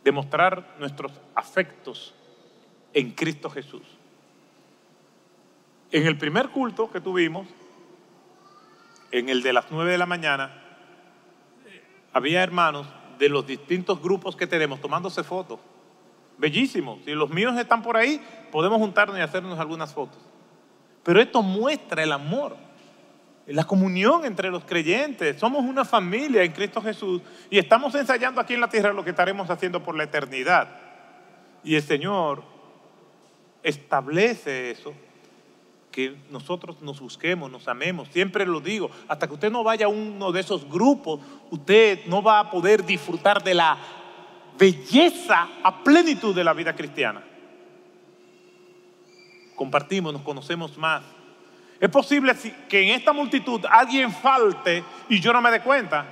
demostrar 0.03 0.75
nuestros 0.77 1.13
afectos 1.33 2.13
en 2.93 3.11
Cristo 3.11 3.49
Jesús. 3.49 3.83
En 5.89 6.05
el 6.05 6.17
primer 6.17 6.49
culto 6.49 6.91
que 6.91 6.99
tuvimos, 6.99 7.47
en 9.09 9.29
el 9.29 9.41
de 9.41 9.53
las 9.53 9.71
nueve 9.71 9.91
de 9.91 9.97
la 9.97 10.05
mañana, 10.05 10.51
había 12.11 12.43
hermanos 12.43 12.87
de 13.21 13.29
los 13.29 13.45
distintos 13.45 14.01
grupos 14.01 14.35
que 14.35 14.47
tenemos 14.47 14.81
tomándose 14.81 15.23
fotos. 15.23 15.59
Bellísimo. 16.39 16.97
Si 17.05 17.11
los 17.11 17.29
míos 17.29 17.55
están 17.55 17.83
por 17.83 17.95
ahí, 17.95 18.19
podemos 18.51 18.79
juntarnos 18.79 19.15
y 19.15 19.21
hacernos 19.21 19.59
algunas 19.59 19.93
fotos. 19.93 20.17
Pero 21.03 21.21
esto 21.21 21.43
muestra 21.43 22.01
el 22.01 22.13
amor, 22.13 22.57
la 23.45 23.63
comunión 23.63 24.25
entre 24.25 24.49
los 24.49 24.65
creyentes. 24.65 25.39
Somos 25.39 25.63
una 25.63 25.85
familia 25.85 26.41
en 26.41 26.51
Cristo 26.51 26.81
Jesús 26.81 27.21
y 27.51 27.59
estamos 27.59 27.93
ensayando 27.93 28.41
aquí 28.41 28.55
en 28.55 28.61
la 28.61 28.69
tierra 28.69 28.91
lo 28.91 29.03
que 29.03 29.11
estaremos 29.11 29.51
haciendo 29.51 29.83
por 29.83 29.95
la 29.95 30.05
eternidad. 30.05 30.67
Y 31.63 31.75
el 31.75 31.83
Señor 31.83 32.41
establece 33.61 34.71
eso 34.71 34.95
que 35.91 36.15
nosotros 36.29 36.81
nos 36.81 36.99
busquemos, 36.99 37.51
nos 37.51 37.67
amemos. 37.67 38.07
Siempre 38.09 38.45
lo 38.45 38.59
digo, 38.59 38.89
hasta 39.07 39.27
que 39.27 39.33
usted 39.33 39.51
no 39.51 39.63
vaya 39.63 39.85
a 39.85 39.89
uno 39.89 40.31
de 40.31 40.39
esos 40.39 40.67
grupos, 40.67 41.19
usted 41.49 42.05
no 42.07 42.23
va 42.23 42.39
a 42.39 42.49
poder 42.49 42.85
disfrutar 42.85 43.43
de 43.43 43.53
la 43.53 43.77
belleza 44.57 45.49
a 45.63 45.83
plenitud 45.83 46.33
de 46.33 46.43
la 46.43 46.53
vida 46.53 46.73
cristiana. 46.75 47.23
Compartimos, 49.55 50.13
nos 50.13 50.21
conocemos 50.21 50.77
más. 50.77 51.03
Es 51.79 51.89
posible 51.89 52.35
que 52.69 52.81
en 52.81 52.89
esta 52.89 53.11
multitud 53.11 53.65
alguien 53.69 54.11
falte 54.11 54.83
y 55.09 55.19
yo 55.19 55.33
no 55.33 55.41
me 55.41 55.51
dé 55.51 55.61
cuenta. 55.61 56.05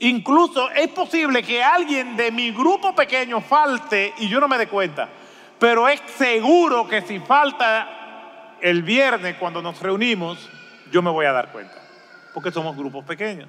Incluso 0.00 0.70
es 0.70 0.88
posible 0.88 1.42
que 1.42 1.62
alguien 1.62 2.16
de 2.16 2.30
mi 2.30 2.50
grupo 2.50 2.94
pequeño 2.94 3.40
falte 3.40 4.12
y 4.18 4.28
yo 4.28 4.38
no 4.38 4.48
me 4.48 4.58
dé 4.58 4.68
cuenta. 4.68 5.08
Pero 5.58 5.88
es 5.88 6.00
seguro 6.16 6.88
que 6.88 7.02
si 7.02 7.20
falta 7.20 8.56
el 8.60 8.82
viernes 8.82 9.36
cuando 9.36 9.62
nos 9.62 9.80
reunimos, 9.80 10.50
yo 10.90 11.02
me 11.02 11.10
voy 11.10 11.26
a 11.26 11.32
dar 11.32 11.52
cuenta, 11.52 11.76
porque 12.32 12.50
somos 12.50 12.76
grupos 12.76 13.04
pequeños. 13.04 13.48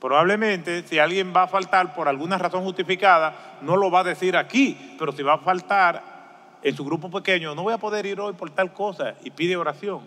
Probablemente 0.00 0.82
si 0.86 0.98
alguien 0.98 1.32
va 1.34 1.42
a 1.42 1.48
faltar 1.48 1.94
por 1.94 2.08
alguna 2.08 2.38
razón 2.38 2.62
justificada, 2.62 3.58
no 3.62 3.76
lo 3.76 3.90
va 3.90 4.00
a 4.00 4.04
decir 4.04 4.36
aquí, 4.36 4.96
pero 4.98 5.12
si 5.12 5.22
va 5.22 5.34
a 5.34 5.38
faltar 5.38 6.58
en 6.62 6.76
su 6.76 6.84
grupo 6.84 7.10
pequeño, 7.10 7.54
no 7.54 7.64
voy 7.64 7.74
a 7.74 7.78
poder 7.78 8.06
ir 8.06 8.20
hoy 8.20 8.32
por 8.34 8.50
tal 8.50 8.72
cosa 8.72 9.14
y 9.24 9.30
pide 9.30 9.56
oración. 9.56 10.02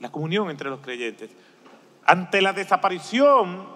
La 0.00 0.10
comunión 0.10 0.50
entre 0.50 0.70
los 0.70 0.80
creyentes. 0.80 1.30
Ante 2.04 2.40
la 2.40 2.52
desaparición 2.52 3.75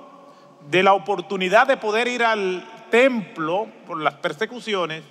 de 0.68 0.82
la 0.82 0.92
oportunidad 0.92 1.66
de 1.66 1.76
poder 1.76 2.08
ir 2.08 2.22
al 2.22 2.64
templo 2.90 3.68
por 3.86 4.00
las 4.00 4.14
persecuciones, 4.14 5.04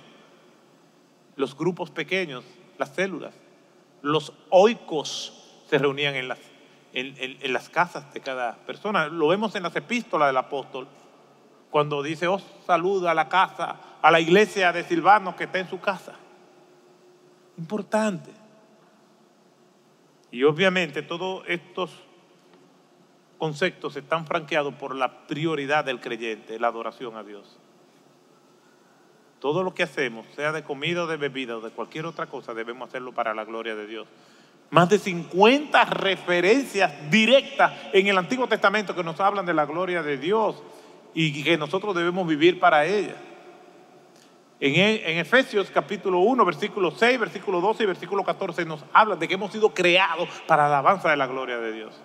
los 1.36 1.56
grupos 1.56 1.90
pequeños, 1.90 2.44
las 2.78 2.90
células, 2.90 3.34
los 4.02 4.32
oicos 4.50 5.64
se 5.68 5.78
reunían 5.78 6.14
en 6.14 6.28
las, 6.28 6.38
en, 6.92 7.52
las 7.52 7.68
casas 7.68 8.12
de 8.12 8.20
cada 8.20 8.56
persona. 8.66 9.08
Lo 9.08 9.28
vemos 9.28 9.54
en 9.54 9.62
las 9.62 9.74
epístolas 9.76 10.28
del 10.28 10.36
apóstol, 10.36 10.88
cuando 11.70 12.02
dice, 12.02 12.26
os 12.26 12.42
oh, 12.42 12.66
saluda 12.66 13.12
a 13.12 13.14
la 13.14 13.28
casa, 13.28 13.76
a 14.02 14.10
la 14.10 14.20
iglesia 14.20 14.72
de 14.72 14.84
Silvano 14.84 15.36
que 15.36 15.44
está 15.44 15.58
en 15.58 15.68
su 15.68 15.80
casa. 15.80 16.14
Importante. 17.56 18.30
Y 20.32 20.42
obviamente 20.44 21.02
todos 21.02 21.44
estos 21.46 21.90
conceptos 23.40 23.96
están 23.96 24.26
franqueados 24.26 24.74
por 24.74 24.94
la 24.94 25.26
prioridad 25.26 25.84
del 25.84 25.98
creyente, 25.98 26.60
la 26.60 26.68
adoración 26.68 27.16
a 27.16 27.24
Dios. 27.24 27.58
Todo 29.40 29.62
lo 29.64 29.74
que 29.74 29.82
hacemos, 29.82 30.26
sea 30.36 30.52
de 30.52 30.62
comida 30.62 31.04
o 31.04 31.06
de 31.06 31.16
bebida 31.16 31.56
o 31.56 31.60
de 31.62 31.70
cualquier 31.70 32.04
otra 32.04 32.26
cosa, 32.26 32.52
debemos 32.52 32.88
hacerlo 32.88 33.12
para 33.12 33.34
la 33.34 33.46
gloria 33.46 33.74
de 33.74 33.86
Dios. 33.86 34.06
Más 34.68 34.90
de 34.90 34.98
50 34.98 35.84
referencias 35.86 37.10
directas 37.10 37.72
en 37.94 38.06
el 38.06 38.18
Antiguo 38.18 38.46
Testamento 38.46 38.94
que 38.94 39.02
nos 39.02 39.18
hablan 39.18 39.46
de 39.46 39.54
la 39.54 39.64
gloria 39.64 40.02
de 40.02 40.18
Dios 40.18 40.62
y 41.14 41.42
que 41.42 41.56
nosotros 41.56 41.96
debemos 41.96 42.28
vivir 42.28 42.60
para 42.60 42.84
ella. 42.84 43.16
En, 44.60 44.74
en, 44.74 45.16
Efesios 45.16 45.70
capítulo 45.70 46.18
1, 46.18 46.44
versículo 46.44 46.90
6, 46.90 47.18
versículo 47.18 47.62
12 47.62 47.84
y 47.84 47.86
versículo 47.86 48.22
14 48.22 48.66
nos 48.66 48.84
hablan 48.92 49.18
de 49.18 49.26
que 49.26 49.34
hemos 49.34 49.50
sido 49.50 49.72
creados 49.72 50.28
para 50.46 50.64
la 50.64 50.78
alabanza 50.78 51.08
de 51.08 51.16
la 51.16 51.26
gloria 51.26 51.56
de 51.56 51.72
Dios 51.72 51.98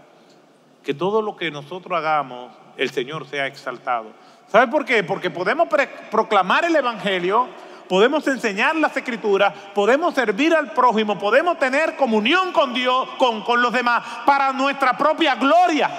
que 0.85 0.93
todo 0.93 1.21
lo 1.21 1.35
que 1.35 1.49
nosotros 1.49 1.97
hagamos, 1.97 2.53
el 2.77 2.91
Señor 2.91 3.27
sea 3.27 3.47
exaltado. 3.47 4.11
¿Sabe 4.47 4.71
por 4.71 4.85
qué? 4.85 5.03
Porque 5.03 5.31
podemos 5.31 5.67
proclamar 6.11 6.63
el 6.63 6.75
Evangelio, 6.75 7.47
podemos 7.89 8.25
enseñar 8.27 8.75
las 8.75 8.95
escrituras, 8.95 9.51
podemos 9.73 10.13
servir 10.13 10.53
al 10.53 10.71
prójimo, 10.73 11.17
podemos 11.17 11.57
tener 11.57 11.95
comunión 11.95 12.53
con 12.53 12.73
Dios, 12.75 13.09
con, 13.17 13.41
con 13.41 13.63
los 13.63 13.73
demás, 13.73 14.03
para 14.27 14.53
nuestra 14.53 14.95
propia 14.95 15.33
gloria. 15.35 15.89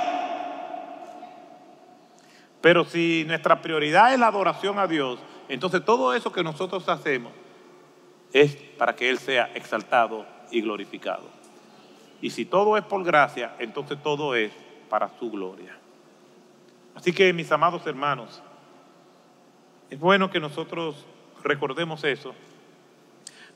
Pero 2.60 2.84
si 2.84 3.24
nuestra 3.26 3.60
prioridad 3.60 4.14
es 4.14 4.20
la 4.20 4.28
adoración 4.28 4.78
a 4.78 4.86
Dios, 4.86 5.18
entonces 5.48 5.84
todo 5.84 6.14
eso 6.14 6.32
que 6.32 6.44
nosotros 6.44 6.88
hacemos 6.88 7.32
es 8.32 8.54
para 8.54 8.94
que 8.94 9.10
Él 9.10 9.18
sea 9.18 9.50
exaltado 9.54 10.24
y 10.52 10.60
glorificado. 10.60 11.28
Y 12.22 12.30
si 12.30 12.44
todo 12.44 12.76
es 12.76 12.84
por 12.84 13.02
gracia, 13.02 13.54
entonces 13.58 13.98
todo 14.00 14.36
es 14.36 14.52
para 14.88 15.08
su 15.18 15.30
gloria. 15.30 15.76
Así 16.94 17.12
que 17.12 17.32
mis 17.32 17.50
amados 17.52 17.86
hermanos, 17.86 18.42
es 19.90 19.98
bueno 19.98 20.30
que 20.30 20.40
nosotros 20.40 21.06
recordemos 21.42 22.02
eso, 22.04 22.34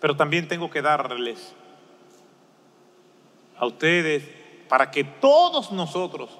pero 0.00 0.16
también 0.16 0.48
tengo 0.48 0.70
que 0.70 0.82
darles 0.82 1.54
a 3.56 3.66
ustedes 3.66 4.28
para 4.68 4.90
que 4.90 5.04
todos 5.04 5.72
nosotros 5.72 6.38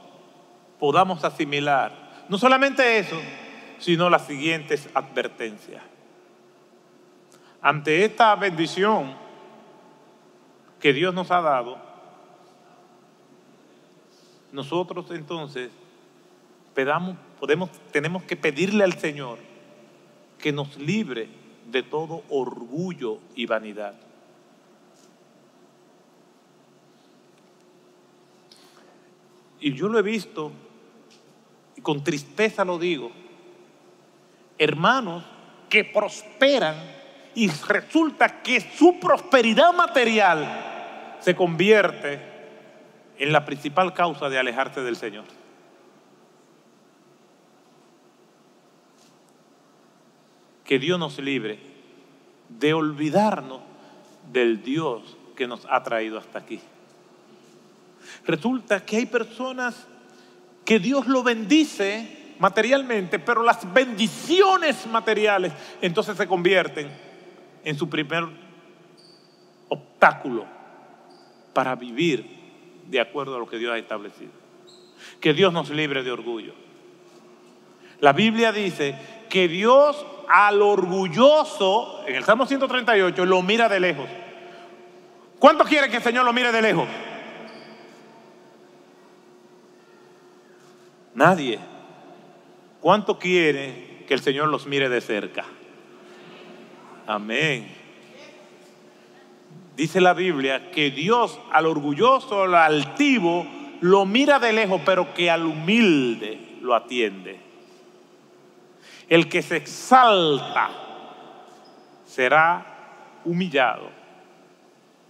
podamos 0.78 1.24
asimilar 1.24 2.10
no 2.30 2.38
solamente 2.38 2.98
eso, 2.98 3.20
sino 3.80 4.08
las 4.08 4.24
siguientes 4.24 4.88
advertencias. 4.94 5.82
Ante 7.60 8.04
esta 8.04 8.36
bendición 8.36 9.16
que 10.78 10.92
Dios 10.92 11.12
nos 11.12 11.32
ha 11.32 11.40
dado, 11.40 11.89
nosotros 14.52 15.06
entonces 15.10 15.70
podemos, 17.38 17.70
tenemos 17.92 18.22
que 18.24 18.36
pedirle 18.36 18.84
al 18.84 18.94
Señor 18.98 19.38
que 20.38 20.52
nos 20.52 20.76
libre 20.78 21.28
de 21.70 21.82
todo 21.82 22.22
orgullo 22.30 23.18
y 23.34 23.46
vanidad. 23.46 23.94
Y 29.60 29.74
yo 29.74 29.88
lo 29.88 29.98
he 29.98 30.02
visto, 30.02 30.50
y 31.76 31.82
con 31.82 32.02
tristeza 32.02 32.64
lo 32.64 32.78
digo, 32.78 33.10
hermanos 34.58 35.22
que 35.68 35.84
prosperan 35.84 36.76
y 37.34 37.48
resulta 37.48 38.42
que 38.42 38.60
su 38.60 38.98
prosperidad 38.98 39.72
material 39.74 41.18
se 41.20 41.36
convierte 41.36 42.29
en 43.20 43.32
la 43.32 43.44
principal 43.44 43.92
causa 43.92 44.30
de 44.30 44.38
alejarse 44.38 44.80
del 44.80 44.96
Señor. 44.96 45.24
Que 50.64 50.78
Dios 50.78 50.98
nos 50.98 51.18
libre 51.18 51.58
de 52.48 52.72
olvidarnos 52.72 53.60
del 54.32 54.62
Dios 54.62 55.18
que 55.36 55.46
nos 55.46 55.66
ha 55.68 55.82
traído 55.82 56.18
hasta 56.18 56.38
aquí. 56.38 56.60
Resulta 58.24 58.86
que 58.86 58.96
hay 58.96 59.06
personas 59.06 59.86
que 60.64 60.78
Dios 60.78 61.06
lo 61.06 61.22
bendice 61.22 62.34
materialmente, 62.38 63.18
pero 63.18 63.42
las 63.42 63.70
bendiciones 63.70 64.86
materiales 64.86 65.52
entonces 65.82 66.16
se 66.16 66.26
convierten 66.26 66.88
en 67.64 67.76
su 67.76 67.90
primer 67.90 68.24
obstáculo 69.68 70.46
para 71.52 71.74
vivir 71.74 72.39
de 72.90 73.00
acuerdo 73.00 73.36
a 73.36 73.38
lo 73.38 73.48
que 73.48 73.58
Dios 73.58 73.72
ha 73.72 73.78
establecido. 73.78 74.32
Que 75.20 75.32
Dios 75.32 75.52
nos 75.52 75.70
libre 75.70 76.02
de 76.02 76.10
orgullo. 76.10 76.54
La 78.00 78.12
Biblia 78.12 78.52
dice 78.52 78.96
que 79.28 79.46
Dios 79.46 80.04
al 80.28 80.62
orgulloso, 80.62 82.04
en 82.06 82.16
el 82.16 82.24
Salmo 82.24 82.46
138, 82.46 83.24
lo 83.24 83.42
mira 83.42 83.68
de 83.68 83.80
lejos. 83.80 84.08
¿Cuánto 85.38 85.64
quiere 85.64 85.88
que 85.88 85.96
el 85.96 86.02
Señor 86.02 86.24
lo 86.24 86.32
mire 86.32 86.52
de 86.52 86.62
lejos? 86.62 86.88
Nadie. 91.14 91.58
¿Cuánto 92.80 93.18
quiere 93.18 94.04
que 94.06 94.14
el 94.14 94.20
Señor 94.20 94.48
los 94.48 94.66
mire 94.66 94.88
de 94.88 95.00
cerca? 95.00 95.44
Amén. 97.06 97.79
Dice 99.80 100.02
la 100.02 100.12
Biblia 100.12 100.70
que 100.72 100.90
Dios 100.90 101.40
al 101.50 101.64
orgulloso, 101.64 102.42
al 102.42 102.54
altivo, 102.54 103.46
lo 103.80 104.04
mira 104.04 104.38
de 104.38 104.52
lejos, 104.52 104.82
pero 104.84 105.14
que 105.14 105.30
al 105.30 105.46
humilde 105.46 106.58
lo 106.60 106.74
atiende. 106.74 107.40
El 109.08 109.26
que 109.30 109.40
se 109.40 109.56
exalta 109.56 110.68
será 112.04 113.20
humillado 113.24 113.88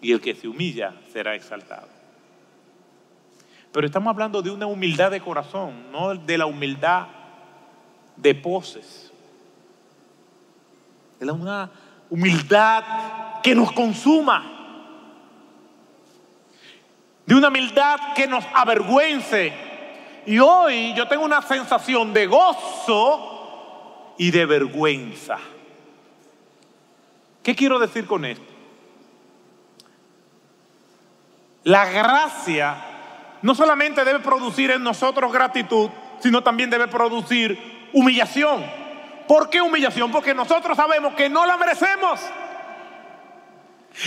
y 0.01 0.13
el 0.13 0.21
que 0.21 0.37
se 0.37 0.47
humilla 0.47 0.95
será 1.13 1.35
exaltado. 1.35 1.89
Pero 3.73 3.85
estamos 3.85 4.13
hablando 4.13 4.41
de 4.41 4.53
una 4.53 4.67
humildad 4.67 5.11
de 5.11 5.21
corazón, 5.21 5.91
no 5.91 6.15
de 6.15 6.39
la 6.39 6.47
humildad 6.47 7.09
de 8.15 8.37
poses. 8.37 9.13
De 11.19 11.29
una 11.29 11.73
humildad 12.09 12.85
que 13.43 13.53
nos 13.53 13.73
consuma. 13.73 14.59
De 17.31 17.37
una 17.37 17.47
humildad 17.47 18.13
que 18.17 18.27
nos 18.27 18.45
avergüence. 18.53 19.53
Y 20.27 20.41
hoy 20.41 20.93
yo 20.95 21.07
tengo 21.07 21.25
una 21.25 21.41
sensación 21.41 22.13
de 22.13 22.27
gozo 22.27 24.15
y 24.19 24.33
de 24.33 24.47
vergüenza. 24.47 25.39
¿Qué 27.41 27.55
quiero 27.55 27.79
decir 27.79 28.09
con 28.09 28.25
esto? 28.25 28.53
La 31.63 31.89
gracia 31.89 32.75
no 33.43 33.55
solamente 33.55 34.05
debe 34.05 34.19
producir 34.19 34.73
en 34.73 34.83
nosotros 34.83 35.33
gratitud, 35.33 35.89
sino 36.19 36.43
también 36.43 36.69
debe 36.69 36.89
producir 36.89 37.91
humillación. 37.93 38.67
¿Por 39.29 39.49
qué 39.51 39.63
humillación? 39.63 40.11
Porque 40.11 40.35
nosotros 40.35 40.77
sabemos 40.77 41.15
que 41.15 41.29
no 41.29 41.47
la 41.47 41.57
merecemos. 41.57 42.19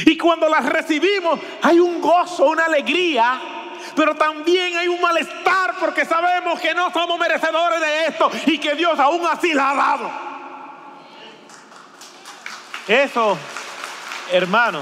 Y 0.05 0.17
cuando 0.17 0.49
las 0.49 0.65
recibimos 0.65 1.39
hay 1.61 1.79
un 1.79 2.01
gozo, 2.01 2.45
una 2.45 2.65
alegría, 2.65 3.39
pero 3.95 4.15
también 4.15 4.75
hay 4.77 4.87
un 4.87 4.99
malestar 5.01 5.75
porque 5.79 6.05
sabemos 6.05 6.59
que 6.59 6.73
no 6.73 6.91
somos 6.91 7.19
merecedores 7.19 7.79
de 7.79 8.05
esto 8.05 8.31
y 8.45 8.57
que 8.57 8.75
Dios 8.75 8.97
aún 8.99 9.25
así 9.27 9.53
la 9.53 9.69
ha 9.69 9.75
dado. 9.75 10.11
Eso, 12.87 13.37
hermano, 14.31 14.81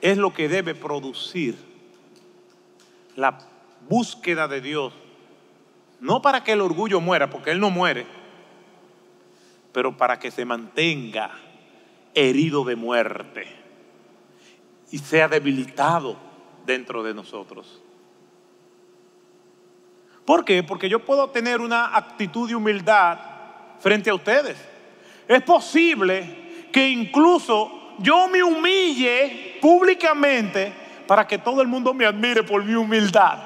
es 0.00 0.18
lo 0.18 0.32
que 0.32 0.48
debe 0.48 0.74
producir 0.74 1.56
la 3.14 3.38
búsqueda 3.88 4.46
de 4.48 4.60
Dios. 4.60 4.92
No 6.00 6.20
para 6.20 6.44
que 6.44 6.52
el 6.52 6.60
orgullo 6.60 7.00
muera, 7.00 7.30
porque 7.30 7.50
Él 7.50 7.60
no 7.60 7.70
muere, 7.70 8.06
pero 9.76 9.94
para 9.94 10.18
que 10.18 10.30
se 10.30 10.46
mantenga 10.46 11.32
herido 12.14 12.64
de 12.64 12.76
muerte 12.76 13.46
y 14.90 14.96
sea 14.96 15.28
debilitado 15.28 16.16
dentro 16.64 17.02
de 17.02 17.12
nosotros. 17.12 17.82
¿Por 20.24 20.46
qué? 20.46 20.62
Porque 20.62 20.88
yo 20.88 21.04
puedo 21.04 21.28
tener 21.28 21.60
una 21.60 21.94
actitud 21.94 22.48
de 22.48 22.54
humildad 22.54 23.18
frente 23.78 24.08
a 24.08 24.14
ustedes. 24.14 24.56
Es 25.28 25.42
posible 25.42 26.68
que 26.72 26.88
incluso 26.88 27.96
yo 27.98 28.28
me 28.28 28.42
humille 28.42 29.58
públicamente 29.60 30.72
para 31.06 31.26
que 31.26 31.36
todo 31.36 31.60
el 31.60 31.68
mundo 31.68 31.92
me 31.92 32.06
admire 32.06 32.44
por 32.44 32.64
mi 32.64 32.74
humildad. 32.74 33.38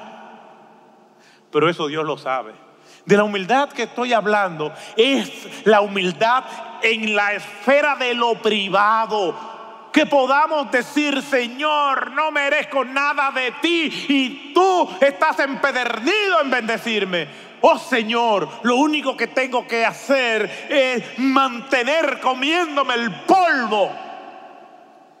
Pero 1.51 1.69
eso 1.69 1.87
Dios 1.87 2.05
lo 2.05 2.17
sabe. 2.17 2.70
De 3.05 3.17
la 3.17 3.23
humildad 3.23 3.69
que 3.69 3.83
estoy 3.83 4.13
hablando 4.13 4.71
es 4.95 5.65
la 5.65 5.81
humildad 5.81 6.43
en 6.83 7.15
la 7.15 7.33
esfera 7.33 7.95
de 7.95 8.13
lo 8.13 8.35
privado. 8.35 9.89
Que 9.91 10.05
podamos 10.05 10.71
decir, 10.71 11.21
Señor, 11.21 12.11
no 12.11 12.31
merezco 12.31 12.85
nada 12.85 13.31
de 13.31 13.51
ti 13.61 14.05
y 14.07 14.53
tú 14.53 14.89
estás 15.01 15.39
empedernido 15.39 16.41
en 16.41 16.49
bendecirme. 16.49 17.27
Oh 17.61 17.77
Señor, 17.77 18.47
lo 18.63 18.77
único 18.77 19.17
que 19.17 19.27
tengo 19.27 19.67
que 19.67 19.85
hacer 19.85 20.67
es 20.69 21.19
mantener 21.19 22.19
comiéndome 22.19 22.93
el 22.93 23.11
polvo 23.21 23.91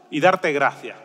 y 0.09 0.19
darte 0.19 0.51
gracias. 0.53 0.97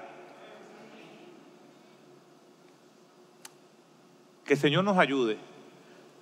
Que 4.45 4.55
el 4.55 4.61
Señor 4.61 4.85
nos 4.85 4.97
ayude 4.97 5.46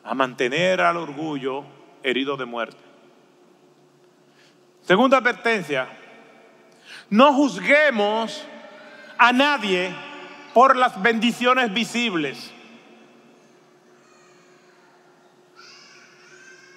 a 0.05 0.15
mantener 0.15 0.81
al 0.81 0.99
orgullo 0.99 1.65
herido 2.03 2.37
de 2.37 2.45
muerte. 2.45 2.79
Segunda 4.83 5.17
advertencia, 5.17 5.89
no 7.09 7.33
juzguemos 7.33 8.45
a 9.17 9.33
nadie 9.33 9.95
por 10.53 10.77
las 10.77 11.01
bendiciones 11.03 11.73
visibles. 11.73 12.53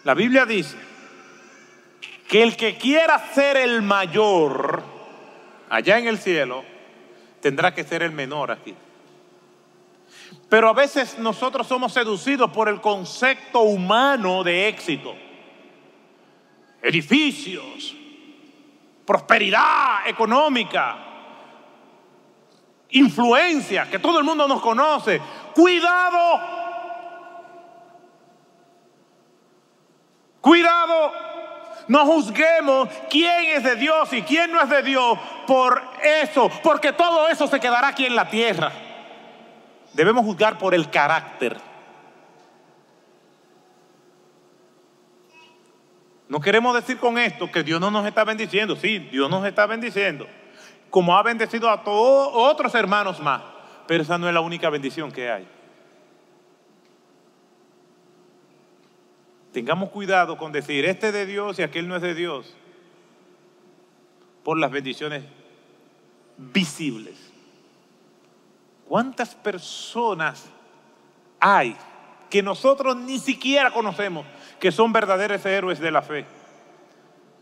La 0.05 0.13
Biblia 0.13 0.45
dice 0.45 0.77
que 2.29 2.43
el 2.43 2.55
que 2.55 2.77
quiera 2.77 3.19
ser 3.33 3.57
el 3.57 3.81
mayor, 3.81 4.81
allá 5.69 5.97
en 5.97 6.07
el 6.07 6.17
cielo, 6.17 6.63
tendrá 7.41 7.73
que 7.73 7.83
ser 7.83 8.03
el 8.03 8.11
menor 8.11 8.51
aquí. 8.51 8.73
Pero 10.49 10.69
a 10.69 10.73
veces 10.73 11.17
nosotros 11.19 11.67
somos 11.67 11.91
seducidos 11.91 12.51
por 12.51 12.69
el 12.69 12.79
concepto 12.79 13.61
humano 13.61 14.43
de 14.43 14.69
éxito. 14.69 15.13
Edificios, 16.81 17.93
prosperidad 19.05 20.07
económica, 20.07 20.97
influencia, 22.91 23.89
que 23.89 23.99
todo 23.99 24.19
el 24.19 24.23
mundo 24.23 24.47
nos 24.47 24.61
conoce. 24.61 25.19
Cuidado. 25.53 26.39
Cuidado. 30.39 31.11
No 31.89 32.05
juzguemos 32.05 32.89
quién 33.09 33.45
es 33.55 33.63
de 33.63 33.75
Dios 33.75 34.13
y 34.13 34.21
quién 34.21 34.51
no 34.51 34.61
es 34.61 34.69
de 34.69 34.83
Dios 34.83 35.17
por 35.45 35.81
eso, 36.03 36.49
porque 36.63 36.93
todo 36.93 37.27
eso 37.27 37.47
se 37.47 37.59
quedará 37.59 37.89
aquí 37.89 38.05
en 38.05 38.15
la 38.15 38.29
tierra. 38.29 38.86
Debemos 39.97 40.23
juzgar 40.23 40.59
por 40.59 40.75
el 40.75 40.91
carácter. 40.91 41.57
No 46.29 46.39
queremos 46.39 46.75
decir 46.75 46.99
con 46.99 47.17
esto 47.17 47.51
que 47.51 47.63
Dios 47.63 47.81
no 47.81 47.89
nos 47.89 48.05
está 48.05 48.23
bendiciendo. 48.23 48.75
Sí, 48.75 48.99
Dios 48.99 49.27
nos 49.27 49.43
está 49.43 49.65
bendiciendo. 49.65 50.27
Como 50.91 51.17
ha 51.17 51.23
bendecido 51.23 51.67
a 51.67 51.83
todos 51.83 52.29
otros 52.31 52.75
hermanos 52.75 53.19
más. 53.19 53.41
Pero 53.87 54.03
esa 54.03 54.19
no 54.19 54.27
es 54.27 54.35
la 54.35 54.41
única 54.41 54.69
bendición 54.69 55.11
que 55.11 55.31
hay. 55.31 55.47
Tengamos 59.51 59.89
cuidado 59.89 60.37
con 60.37 60.51
decir, 60.51 60.85
este 60.85 61.07
es 61.07 61.13
de 61.13 61.25
Dios 61.25 61.57
y 61.57 61.63
aquel 61.63 61.87
no 61.87 61.95
es 61.95 62.03
de 62.03 62.13
Dios. 62.13 62.55
Por 64.43 64.59
las 64.59 64.69
bendiciones 64.69 65.23
visibles. 66.37 67.33
¿Cuántas 68.87 69.35
personas 69.35 70.49
hay 71.39 71.75
que 72.29 72.41
nosotros 72.41 72.95
ni 72.95 73.19
siquiera 73.19 73.71
conocemos 73.71 74.25
que 74.59 74.71
son 74.71 74.93
verdaderos 74.93 75.45
héroes 75.45 75.79
de 75.79 75.91
la 75.91 76.01
fe? 76.01 76.25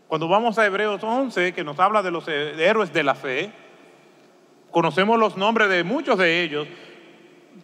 Cuando 0.08 0.28
vamos 0.28 0.58
a 0.58 0.66
Hebreos 0.66 1.02
11, 1.02 1.52
que 1.52 1.64
nos 1.64 1.78
habla 1.78 2.02
de 2.02 2.10
los 2.10 2.26
héroes 2.28 2.92
de 2.92 3.02
la 3.02 3.14
fe, 3.14 3.52
conocemos 4.70 5.18
los 5.18 5.36
nombres 5.36 5.68
de 5.68 5.84
muchos 5.84 6.18
de 6.18 6.42
ellos, 6.42 6.66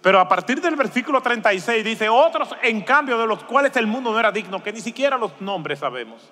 pero 0.01 0.19
a 0.19 0.29
partir 0.29 0.61
del 0.61 0.77
versículo 0.77 1.21
36 1.21 1.85
dice, 1.85 2.09
otros 2.09 2.51
en 2.63 2.83
cambio 2.83 3.19
de 3.19 3.27
los 3.27 3.45
cuales 3.45 3.77
el 3.77 3.87
mundo 3.87 4.13
no 4.13 4.19
era 4.19 4.33
digno, 4.33 4.63
que 4.63 4.73
ni 4.73 4.81
siquiera 4.81 5.19
los 5.19 5.41
nombres 5.41 5.81
sabemos. 5.81 6.29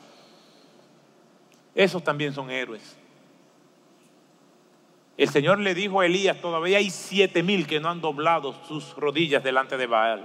Esos 1.75 2.03
también 2.03 2.33
son 2.33 2.51
héroes. 2.51 3.00
El 5.21 5.29
Señor 5.29 5.59
le 5.59 5.75
dijo 5.75 6.01
a 6.01 6.07
Elías, 6.07 6.41
todavía 6.41 6.79
hay 6.79 6.89
siete 6.89 7.43
mil 7.43 7.67
que 7.67 7.79
no 7.79 7.91
han 7.91 8.01
doblado 8.01 8.55
sus 8.65 8.97
rodillas 8.97 9.45
delante 9.45 9.77
de 9.77 9.87
Baal. 9.87 10.25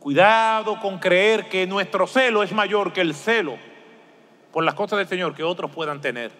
Cuidado 0.00 0.80
con 0.80 0.98
creer 0.98 1.48
que 1.48 1.64
nuestro 1.68 2.08
celo 2.08 2.42
es 2.42 2.50
mayor 2.50 2.92
que 2.92 3.00
el 3.00 3.14
celo 3.14 3.58
por 4.50 4.64
las 4.64 4.74
cosas 4.74 4.98
del 4.98 5.06
Señor 5.06 5.36
que 5.36 5.44
otros 5.44 5.70
puedan 5.70 6.00
tener. 6.00 6.32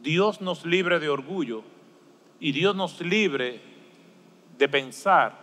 Dios 0.00 0.40
nos 0.40 0.64
libre 0.64 0.98
de 0.98 1.10
orgullo 1.10 1.62
y 2.40 2.52
Dios 2.52 2.74
nos 2.74 3.02
libre 3.02 3.60
de 4.56 4.68
pensar 4.70 5.36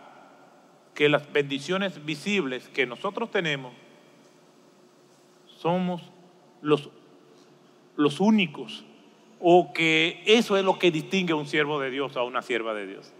que 0.94 1.08
las 1.08 1.32
bendiciones 1.32 2.04
visibles 2.04 2.68
que 2.70 2.86
nosotros 2.86 3.30
tenemos 3.30 3.72
somos 5.46 6.10
los, 6.60 6.90
los 7.94 8.18
únicos 8.18 8.84
o 9.44 9.72
que 9.72 10.22
eso 10.24 10.56
es 10.56 10.64
lo 10.64 10.78
que 10.78 10.92
distingue 10.92 11.32
a 11.32 11.36
un 11.36 11.46
siervo 11.46 11.80
de 11.80 11.90
Dios 11.90 12.16
a 12.16 12.22
una 12.22 12.42
sierva 12.42 12.74
de 12.74 12.86
Dios. 12.86 13.12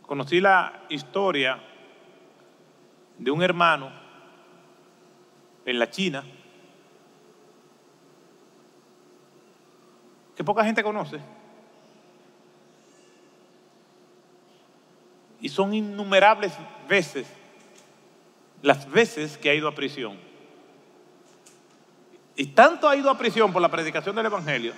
Conocí 0.00 0.40
la 0.40 0.86
historia 0.88 1.62
de 3.18 3.30
un 3.30 3.42
hermano 3.42 3.92
en 5.66 5.78
la 5.78 5.90
China 5.90 6.24
que 10.34 10.42
poca 10.42 10.64
gente 10.64 10.82
conoce. 10.82 11.20
Y 15.42 15.50
son 15.50 15.74
innumerables 15.74 16.54
veces 16.88 17.30
las 18.62 18.90
veces 18.90 19.36
que 19.36 19.50
ha 19.50 19.54
ido 19.54 19.68
a 19.68 19.74
prisión. 19.74 20.27
Y 22.38 22.46
tanto 22.46 22.88
ha 22.88 22.94
ido 22.94 23.10
a 23.10 23.18
prisión 23.18 23.52
por 23.52 23.60
la 23.60 23.68
predicación 23.68 24.14
del 24.14 24.26
Evangelio 24.26 24.72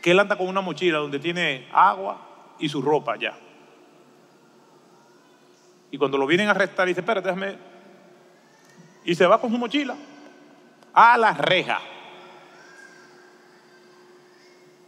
que 0.00 0.12
él 0.12 0.18
anda 0.18 0.34
con 0.34 0.48
una 0.48 0.62
mochila 0.62 0.96
donde 0.96 1.18
tiene 1.18 1.68
agua 1.70 2.56
y 2.58 2.70
su 2.70 2.80
ropa 2.80 3.16
ya. 3.16 3.38
Y 5.90 5.98
cuando 5.98 6.16
lo 6.16 6.26
vienen 6.26 6.48
a 6.48 6.52
arrestar, 6.52 6.88
dice, 6.88 7.00
espérate, 7.00 7.28
déjame. 7.28 7.58
Y 9.04 9.14
se 9.14 9.26
va 9.26 9.38
con 9.38 9.50
su 9.50 9.58
mochila 9.58 9.94
a 10.94 11.18
la 11.18 11.34
reja. 11.34 11.80